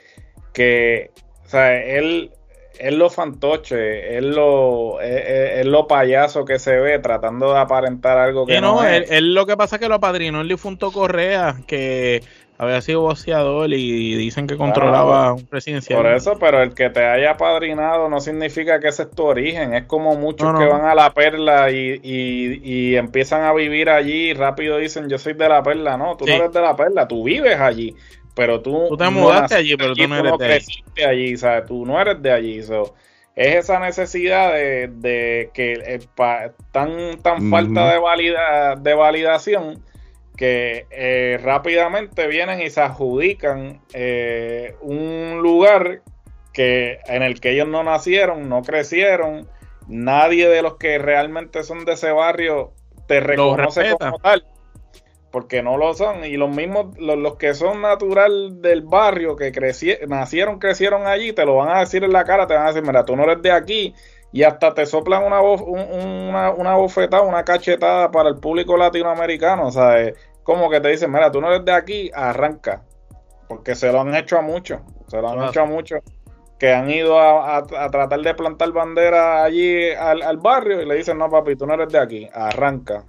[0.52, 1.10] Que,
[1.44, 2.30] o sea, él,
[2.78, 7.58] él lo fantoche, él lo, él, él- él lo payaso que se ve tratando de
[7.60, 9.10] aparentar algo que no, no él, es.
[9.10, 12.22] él lo que pasa es que lo apadrinó el difunto Correa, que
[12.58, 16.00] había sido boxeador y dicen que controlaba un presidencial.
[16.02, 19.74] Por eso, pero el que te haya padrinado no significa que ese es tu origen.
[19.74, 20.58] Es como muchos No, no.
[20.60, 25.08] que van a la perla y, y- y empiezan a vivir allí y rápido dicen
[25.08, 25.96] yo soy de la perla.
[25.96, 26.30] No, tú Sí.
[26.30, 27.94] no eres de la perla, tú vives allí.
[28.34, 30.50] Pero tú, Tú te mudaste allí, pero tú no eres de ahí.
[30.52, 31.66] creciste allí, ¿sabes?
[31.66, 32.62] Tú no eres de allí.
[32.62, 32.94] so,
[33.34, 37.50] es esa necesidad de, de que eh, pa- tan, tan Ujú.
[37.50, 39.82] falta de, valida, de validación
[40.42, 46.00] que eh, rápidamente vienen y se adjudican eh, un lugar
[46.52, 49.48] que en el que ellos no nacieron, no crecieron,
[49.86, 52.72] nadie de los que realmente son de ese barrio
[53.06, 54.44] te reconoce como tal,
[55.30, 59.52] porque no lo son, y los mismos, los, los que son natural del barrio, que
[59.52, 62.72] creci- nacieron, crecieron allí, te lo van a decir en la cara, te van a
[62.72, 63.94] decir, mira, tú no eres de aquí,
[64.32, 68.76] y hasta te soplan una, bo- un- una, una bofetada, una cachetada para el público
[68.76, 70.12] latinoamericano, o sea,
[70.42, 72.82] como que te dicen, mira, tú no eres de aquí, arranca,
[73.48, 75.50] porque se lo han hecho a muchos, se lo han Claro.
[75.50, 76.00] hecho a muchos
[76.58, 80.86] que han ido a, a- a tratar de plantar bandera allí al, al barrio y
[80.86, 83.04] le dicen, no papi, tú no eres de aquí, arranca.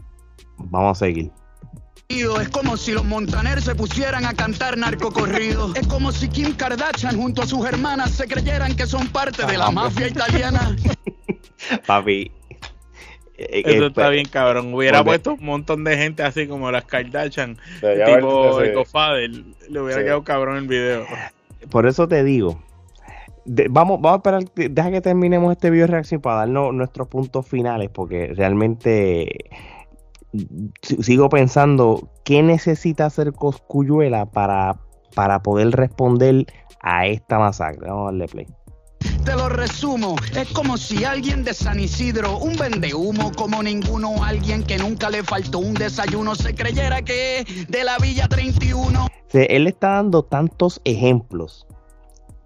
[0.57, 1.31] Vamos a seguir.
[2.09, 5.73] Es como si los Montaner se pusieran a cantar narcocorrido.
[5.73, 9.57] Es como si Kim Kardashian junto a sus hermanas se creyeran que son parte de
[9.57, 10.75] la mafia italiana.
[11.87, 12.31] Papi.
[13.49, 14.73] Eh, Eso eh, está bien, cabrón.
[14.73, 17.57] Hubiera Porque- puesto un montón de gente así como las Kardashian,
[18.05, 19.29] tipo Godfather.
[19.69, 20.05] Le hubiera Sí.
[20.05, 21.05] quedado cabrón el video.
[21.69, 22.61] Por eso te digo.
[23.45, 27.45] de- vamos, vamos a esperar, deja que terminemos este video reacción para darnos nuestros puntos
[27.45, 29.49] finales, porque realmente
[30.81, 34.77] si- sigo pensando qué necesita hacer Coscuyuela para,
[35.13, 36.45] para poder responder
[36.81, 37.89] a esta masacre.
[37.89, 38.47] Vamos a darle play.
[39.25, 44.63] Te lo resumo, es como si alguien de San Isidro, un vendehumo como ninguno, alguien
[44.63, 49.05] que nunca le faltó un desayuno, se creyera que es de la Villa 31.
[49.05, 51.65] O sea, él está dando tantos ejemplos.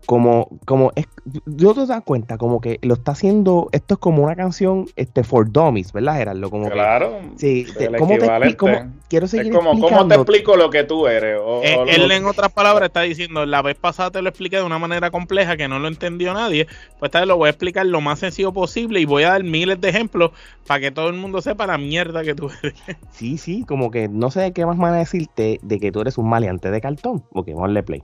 [0.07, 1.05] Como, como es,
[1.45, 5.25] yo te das cuenta, como que lo está haciendo, esto es como una canción este,
[5.25, 6.49] for dummies, ¿verdad, Gerardo?
[6.49, 7.19] Como que, Claro.
[7.35, 8.55] sí, es te- ¿cómo te expli- equivalente.
[8.57, 11.37] cómo- quiero seguir es como, ¿cómo te explico lo que tú eres?
[11.43, 14.55] O- Eh, o él, en otras palabras, está diciendo: La vez pasada te lo expliqué
[14.55, 16.67] de una manera compleja que no lo entendió nadie.
[16.99, 19.43] Pues esta vez lo voy a explicar lo más sencillo posible y voy a dar
[19.43, 20.31] miles de ejemplos
[20.67, 22.75] para que todo el mundo sepa la mierda que tú eres.
[23.11, 25.99] Sí, sí, como que no sé de qué más van a decirte de que tú
[25.99, 27.25] eres un maleante de cartón.
[27.33, 28.03] Ok, vamos a darle play.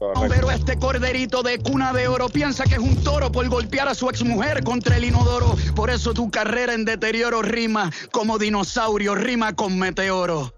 [0.00, 0.34] Correcto.
[0.34, 3.94] Pero este corderito de cuna de oro piensa que es un toro por golpear a
[3.94, 5.54] su exmujer contra el inodoro.
[5.76, 10.54] Por eso tu carrera en deterioro rima como dinosaurio, rima con meteoro.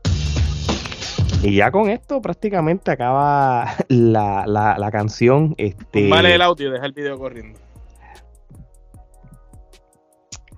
[1.43, 5.57] Y ya con esto prácticamente acaba la, la, la canción.
[5.59, 7.59] Este, Vale el audio deja el video corriendo.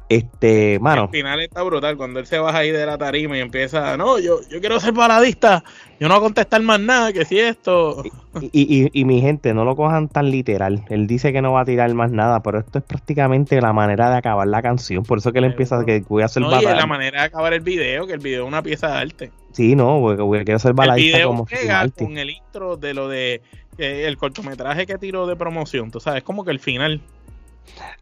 [0.09, 1.03] Este, mano.
[1.03, 4.19] Al final está brutal cuando él se baja ahí de la tarima y empieza, no,
[4.19, 5.65] yo, yo quiero ser baladista,
[5.99, 8.03] yo no voy a contestar más nada, que si esto.
[8.41, 10.85] Y, y, y, mi gente, no lo cojan tan literal.
[10.91, 14.11] Él dice que no va a tirar más nada, pero esto es prácticamente la manera
[14.11, 15.05] de acabar la canción.
[15.05, 17.27] Por eso que él empieza a que voy a ser no, y la manera de
[17.27, 19.31] acabar el video, que el video es una pieza de arte.
[19.53, 22.77] Sí, no, porque voy a quiero ser baladista el video como pega con el intro
[22.77, 23.41] de lo de
[23.79, 27.01] eh, el cortometraje que tiró de promoción, tú sabes, como que el final.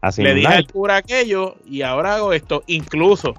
[0.01, 2.63] Así Le dije al cura aquello y ahora hago esto.
[2.67, 3.33] Incluso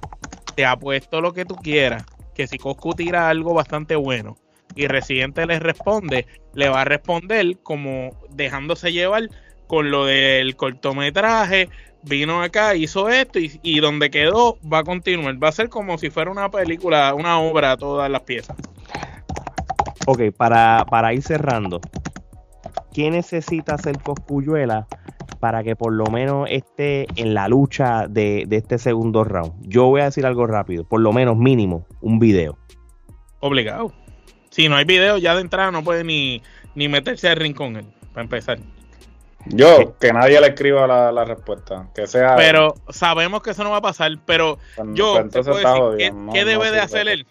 [0.55, 4.37] te apuesto lo que tú quieras, que si Coscu tira algo bastante bueno
[4.75, 9.29] y Residente le responde, le va a responder como dejándose llevar
[9.67, 11.69] con lo del cortometraje,
[12.03, 15.43] vino acá, hizo esto y, y donde quedó va a continuar.
[15.43, 18.57] Va a ser como si fuera una película, una obra, todas las piezas.
[20.07, 21.81] Ok, para, para ir cerrando,
[22.93, 24.87] ¿qué necesita hacer Coscuyuela
[25.45, 29.53] para que por lo menos esté en la lucha de, de este segundo round?
[29.61, 32.57] Yo voy a decir algo rápido, por lo menos mínimo, un video.
[33.41, 33.93] Obligado.
[34.49, 36.41] Si no hay video, ya de entrada no puede ni,
[36.75, 37.85] ni meterse al rincón él,
[38.15, 38.59] para empezar.
[39.45, 41.91] Yo, que nadie le escriba la, la respuesta.
[41.95, 42.37] Que sea.
[42.37, 44.13] Pero sabemos que eso no va a pasar.
[44.25, 44.57] Pero
[44.95, 47.27] yo pues, te entonces puedo decir, ¿qué, no- qué no debe de hacer él?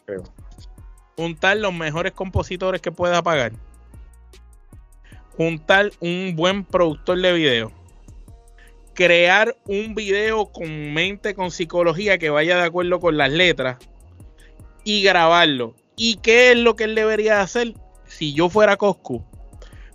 [1.17, 3.53] Juntar los mejores compositores que pueda pagar.
[5.35, 7.71] Juntar un buen productor de video.
[8.93, 13.77] Crear un video con mente, con psicología que vaya de acuerdo con las letras.
[14.83, 15.75] Y grabarlo.
[15.95, 17.73] ¿Y qué es lo que él debería hacer?
[18.05, 19.25] Si yo fuera Coscu,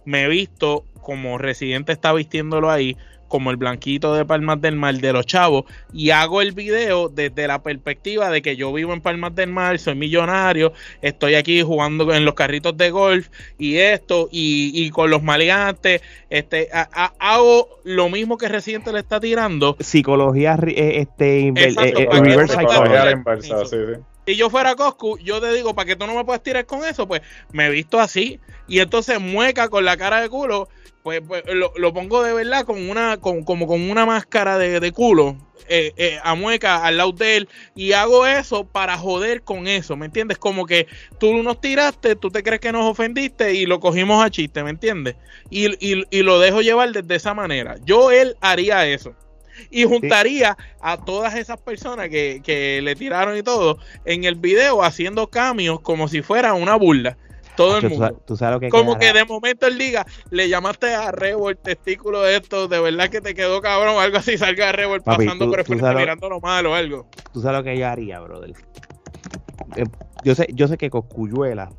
[0.05, 2.97] me he visto como Residente está vistiéndolo ahí,
[3.29, 7.47] como el blanquito de Palmas del Mar de los chavos, y hago el video desde
[7.47, 10.73] la perspectiva de que yo vivo en Palmas del Mar, soy millonario,
[11.03, 13.29] estoy aquí jugando en los carritos de golf
[13.59, 16.01] y esto, y, y con los maleantes,
[16.31, 19.77] este, a- a- hago lo mismo que Residente le está tirando.
[19.79, 23.77] Psicología, eh, este, Exacto, eh, eh, sí, sí.
[24.29, 26.85] Si yo fuera Coscu, yo te digo, para que tú no me puedas tirar con
[26.85, 28.39] eso, pues me visto así.
[28.67, 30.69] Y entonces mueca con la cara de culo,
[31.03, 34.81] pues, pues, lo, lo pongo de verdad con una, con, como con una máscara de,
[34.81, 35.35] de culo.
[35.71, 39.97] eh, eh, a mueca al lado de él y hago eso para joder con eso,
[39.97, 40.37] ¿me entiendes?
[40.37, 40.87] Como que
[41.19, 44.71] tú nos tiraste, tú te crees que nos ofendiste y lo cogimos a chiste, ¿me
[44.71, 45.17] entiendes?
[45.49, 47.77] Y, y- y lo dejo llevar desde esa manera.
[47.83, 49.15] Yo, él haría eso.
[49.71, 54.83] Y juntaría a todas esas personas que, que le tiraron y todo en el video
[54.83, 57.17] haciendo cambios como si fuera una burla.
[57.57, 58.23] Todo el mundo.
[58.25, 61.57] tú sabes lo que Como que de momento él diga, le llamaste a Rebo el
[61.59, 65.47] testículo de esto, de verdad que te quedó cabrón o algo así, salga Rebo pasando
[65.47, 67.09] tú- por el frente mirando lo malo o algo.
[67.33, 68.53] tú sabes lo que yo haría, brother.
[69.75, 69.85] Eh,
[70.23, 71.73] yo sé, yo sé que Coscuyuela,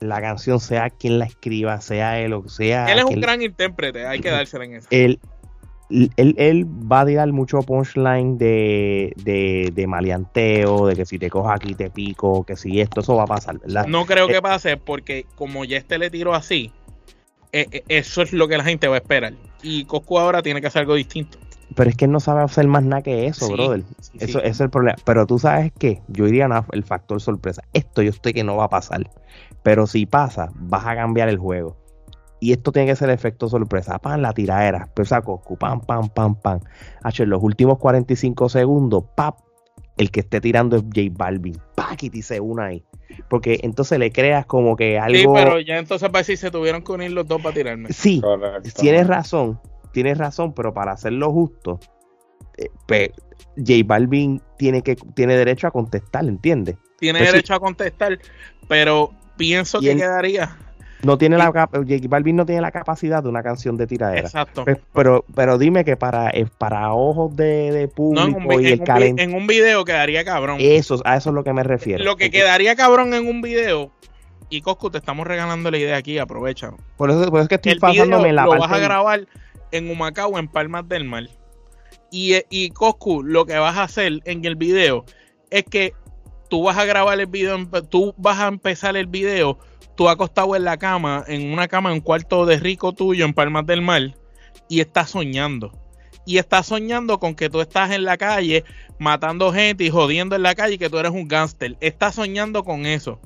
[0.00, 2.86] la canción, sea quien la escriba, sea él o sea.
[2.90, 4.88] Él es un gran intérprete, hay que dársela en eso.
[4.90, 5.20] él,
[5.90, 11.30] él, él va a tirar mucho punchline de, de, de maleanteo, de que si te
[11.30, 13.86] cojo aquí te pico, que si esto, eso va a pasar, ¿verdad?
[13.86, 16.72] No creo Eh, que pase porque como ya este le tiró así,
[17.52, 19.32] eh, eh, eso es lo que la gente va a esperar.
[19.62, 21.38] Y Coscu ahora tiene que hacer algo distinto.
[21.74, 23.82] Pero es que él no sabe hacer más nada que eso, Sí, brother.
[24.00, 24.46] sí, Eso, sí.
[24.46, 24.96] es el problema.
[25.04, 27.62] Pero tú sabes que yo diría nada, el factor sorpresa.
[27.72, 29.10] Esto yo sé que no va a pasar.
[29.62, 31.76] Pero si pasa, vas a cambiar el juego.
[32.40, 33.98] Y esto tiene que ser efecto sorpresa.
[33.98, 34.88] Pan, la tiradera.
[34.94, 36.60] Pesa Coscu, pam, pam, pam, pam.
[37.02, 39.38] Hacho, en los últimos 45 segundos, pap,
[39.96, 41.58] el que esté tirando es J Balvin.
[41.74, 42.84] Pac, y se una ahí.
[43.28, 45.18] Porque entonces le creas como que algo.
[45.18, 47.92] Sí, pero ya entonces para decir se tuvieron que unir los dos para tirarme.
[47.92, 48.70] Sí, Correcto.
[48.80, 49.60] tienes razón,
[49.92, 51.80] tienes razón, pero para hacerlo justo,
[52.56, 53.10] eh, pues,
[53.56, 56.76] J Balvin tiene que tiene derecho a contestar, ¿entiendes?
[56.98, 57.36] Tiene Pues sí.
[57.36, 58.18] derecho a contestar,
[58.68, 60.56] pero pienso Y que quedaría.
[61.02, 61.68] No tiene la J
[62.08, 64.22] Balvin no tiene la capacidad de una canción de tiradera.
[64.22, 64.64] Exacto.
[64.64, 68.52] Pues, pero, pero dime que para, eh, para ojos de, de No, público en, un,
[68.62, 70.56] y en el un vi- calent, en un video quedaría cabrón.
[70.60, 72.02] eso, a eso es lo que me refiero.
[72.02, 73.92] Lo que quedaría cabrón en un video,
[74.50, 76.72] y Coscu, te estamos regalando la idea aquí, aprovecha.
[76.96, 78.72] Por eso, por eso es que estoy El video pasándome en la lo parte vas
[78.72, 79.26] a grabar
[79.70, 81.28] en Humacao, en Palmas del Mar.
[82.10, 85.04] Y, eh, y Coscu, lo que vas a hacer en el video
[85.50, 85.92] es que
[86.48, 87.58] tú vas a grabar el video,
[87.88, 89.58] tú vas a empezar el video,
[89.98, 93.34] tú acostado en la cama, en una cama, en un cuarto de rico tuyo en
[93.34, 94.14] Palmas del Mar,
[94.68, 95.72] y estás soñando.
[96.24, 98.64] Y estás soñando con que tú estás en la calle
[99.00, 101.76] matando gente y jodiendo en la calle y que tú eres un gángster.
[101.80, 103.18] Estás soñando con eso.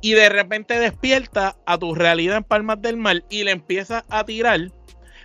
[0.00, 4.24] Y de repente despierta a tu realidad en Palmas del Mar y le empiezas a
[4.24, 4.58] tirar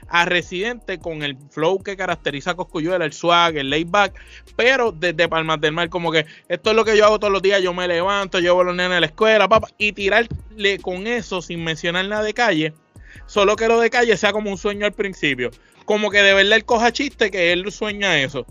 [0.08, 4.14] a Residente con el flow que caracteriza a Coscuyuela, el swag, el laid back,
[4.56, 7.42] pero desde Palmas del Mar, como que esto es lo que yo hago todos los
[7.42, 11.08] días, yo me levanto, llevo a los nenes a la escuela, papá, y tirarle con
[11.08, 12.74] eso sin mencionar nada de calle,
[13.26, 15.52] solo que lo de calle sea como un sueño al principio,
[15.86, 18.46] como que de verdad él coja chiste que él sueña eso.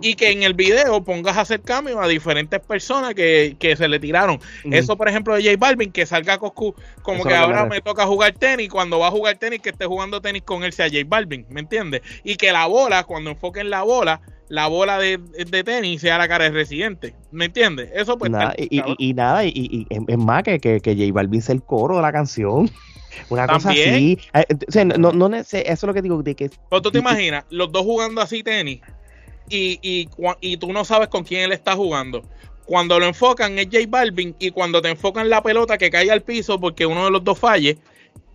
[0.00, 3.98] Y que en el video pongas a hacer cambio a diferentes personas que, se le
[3.98, 4.38] tiraron.
[4.70, 8.32] Eso, por ejemplo, de J Balvin, que salga Coscu como que ahora me toca jugar
[8.32, 11.46] tenis, cuando va a jugar tenis, que esté jugando tenis con él sea J Balvin,
[11.48, 12.02] ¿me entiendes?
[12.22, 15.18] Y que la bola, cuando enfoquen la bola, la bola de,
[15.64, 17.90] tenis sea la cara de residente, ¿me entiendes?
[17.94, 18.30] Eso pues...
[18.56, 22.12] y, nada, y, es más que, que, que J Balvin sea el coro de la
[22.12, 22.70] canción.
[23.28, 24.18] Una cosa así.
[24.32, 26.20] Eh, no, no, eso es lo que digo.
[26.22, 28.80] De que, Pero tú te imaginas, los dos jugando así tenis
[29.48, 30.08] y,
[30.40, 32.22] y, tú no sabes con quién él está jugando.
[32.64, 36.22] Cuando lo enfocan es J Balvin y cuando te enfocan la pelota que cae al
[36.22, 37.78] piso porque uno de los dos falle,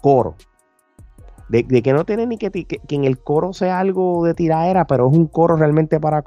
[0.00, 0.34] coro,
[1.48, 5.08] de, que no tiene ni que, que, en el coro sea algo de tiraera, pero
[5.08, 6.22] es un coro realmente para...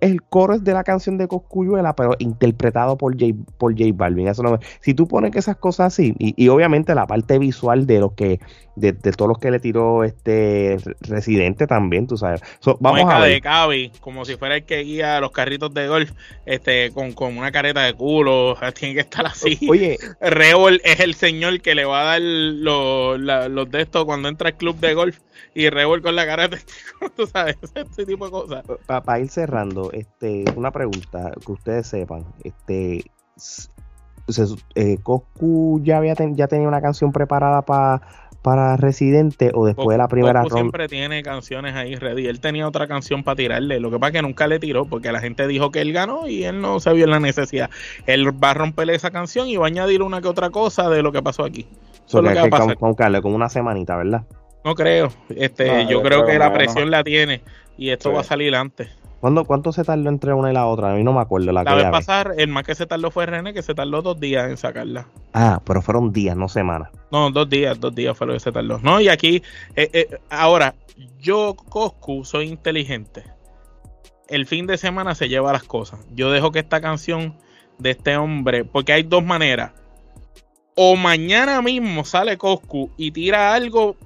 [0.00, 4.28] El coro es de la canción de Coscuyuela, pero interpretado por J, por J Balvin.
[4.28, 8.00] Eso no, si tú pones esas cosas así, y, y obviamente la parte visual de
[8.00, 8.40] lo que
[8.80, 12.40] de, todos los que le tiró este residente también, tú sabes.
[12.80, 13.32] vamos a ver.
[13.32, 16.12] de Cavi, como si fuera el que guía los carritos de golf,
[16.46, 19.58] este, con, una careta de culo, tiene que estar así.
[19.68, 24.28] Oye, Rebol es el señor que le va a dar los, los de estos cuando
[24.28, 25.18] entra club de golf
[25.54, 26.58] y Rebol con la careta,
[27.16, 28.64] tú sabes, ese tipo de cosas.
[28.86, 33.04] Para ir cerrando, este, una pregunta que ustedes sepan, este
[34.74, 38.02] eh, Coscu ya había ya tenía una canción preparada para
[38.42, 40.56] para Residente o después de la primera ronda.
[40.56, 42.26] siempre tiene canciones ahí ready.
[42.26, 43.80] Él tenía otra canción para tirarle.
[43.80, 46.26] Lo que pasa es que nunca le tiró porque la gente dijo que él ganó
[46.26, 47.70] y él no se vio en la necesidad.
[48.06, 51.02] Él va a romperle esa canción y va a añadir una que otra cosa de
[51.02, 51.66] lo que pasó aquí.
[52.10, 54.24] Con, con, una semanita, ¿verdad?
[54.64, 55.10] No creo.
[55.30, 57.42] Este, yo, creo, que la presión la tiene
[57.78, 58.90] y esto va a salir antes.
[59.20, 60.92] ¿Cuánto se tardó entre una y la otra?
[60.92, 61.52] A mí no me acuerdo.
[61.52, 64.18] La, la vez pasar, el más que se tardó fue René, que se tardó dos
[64.18, 65.06] días en sacarla.
[65.34, 66.88] Ah, pero fueron días, no semanas.
[67.12, 68.78] No, dos días, dos días fue lo que se tardó.
[68.78, 69.42] No, y aquí,
[69.76, 70.74] eh, eh, ahora,
[71.18, 73.24] yo, Coscu, soy inteligente.
[74.28, 76.00] El fin de semana se lleva las cosas.
[76.14, 77.36] Yo dejo que esta canción
[77.78, 79.72] de este hombre, porque hay dos maneras.
[80.82, 83.96] O mañana mismo sale Coscu y tira algo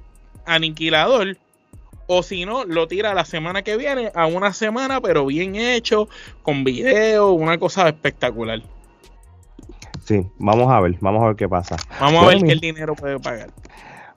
[0.44, 1.36] aniquilador
[2.08, 6.08] o si no, lo tira la semana que viene a una semana, pero bien hecho,
[6.42, 8.60] con video, una cosa espectacular.
[10.02, 11.76] Sí, vamos a ver, vamos a ver qué pasa.
[12.00, 13.50] Vamos a ver qué el dinero puede pagar.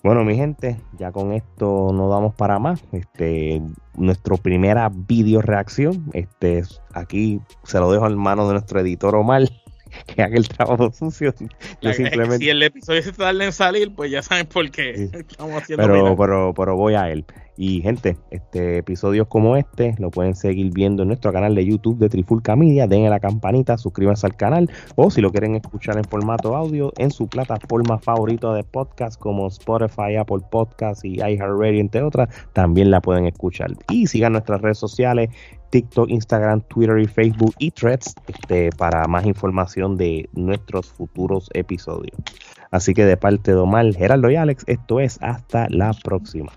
[0.02, 2.84] Bueno, mi gente, ya con esto no damos para más.
[2.92, 3.62] Este,
[3.96, 9.44] nuestra primera video reacción, este, aquí se lo dejo en manos de nuestro editor Omar
[10.16, 11.34] que haga el trabajo sucio.
[11.94, 12.38] simplemente...
[12.40, 15.86] Si el episodio se tarda en salir, pues ya saben por qué estamos haciendo.
[15.86, 17.26] Pero, pero, pero voy a él.
[17.60, 21.98] Y gente, este episodios como este lo pueden seguir viendo en nuestro canal de YouTube
[21.98, 22.86] de Trifulca Media.
[22.86, 27.10] Denle la campanita, suscríbanse al canal o si lo quieren escuchar en formato audio en
[27.10, 33.02] su plataforma favorita de podcast como Spotify, Apple Podcast y iHeartRadio entre otras, también la
[33.02, 33.72] pueden escuchar.
[33.90, 35.30] Y sigan nuestras redes sociales
[35.70, 42.18] TikTok, Instagram, Twitter y Facebook y Threads este, para más información de nuestros futuros episodios.
[42.72, 46.52] Así que de parte de Omar, Geraldo y Alex, esto es hasta la próxima.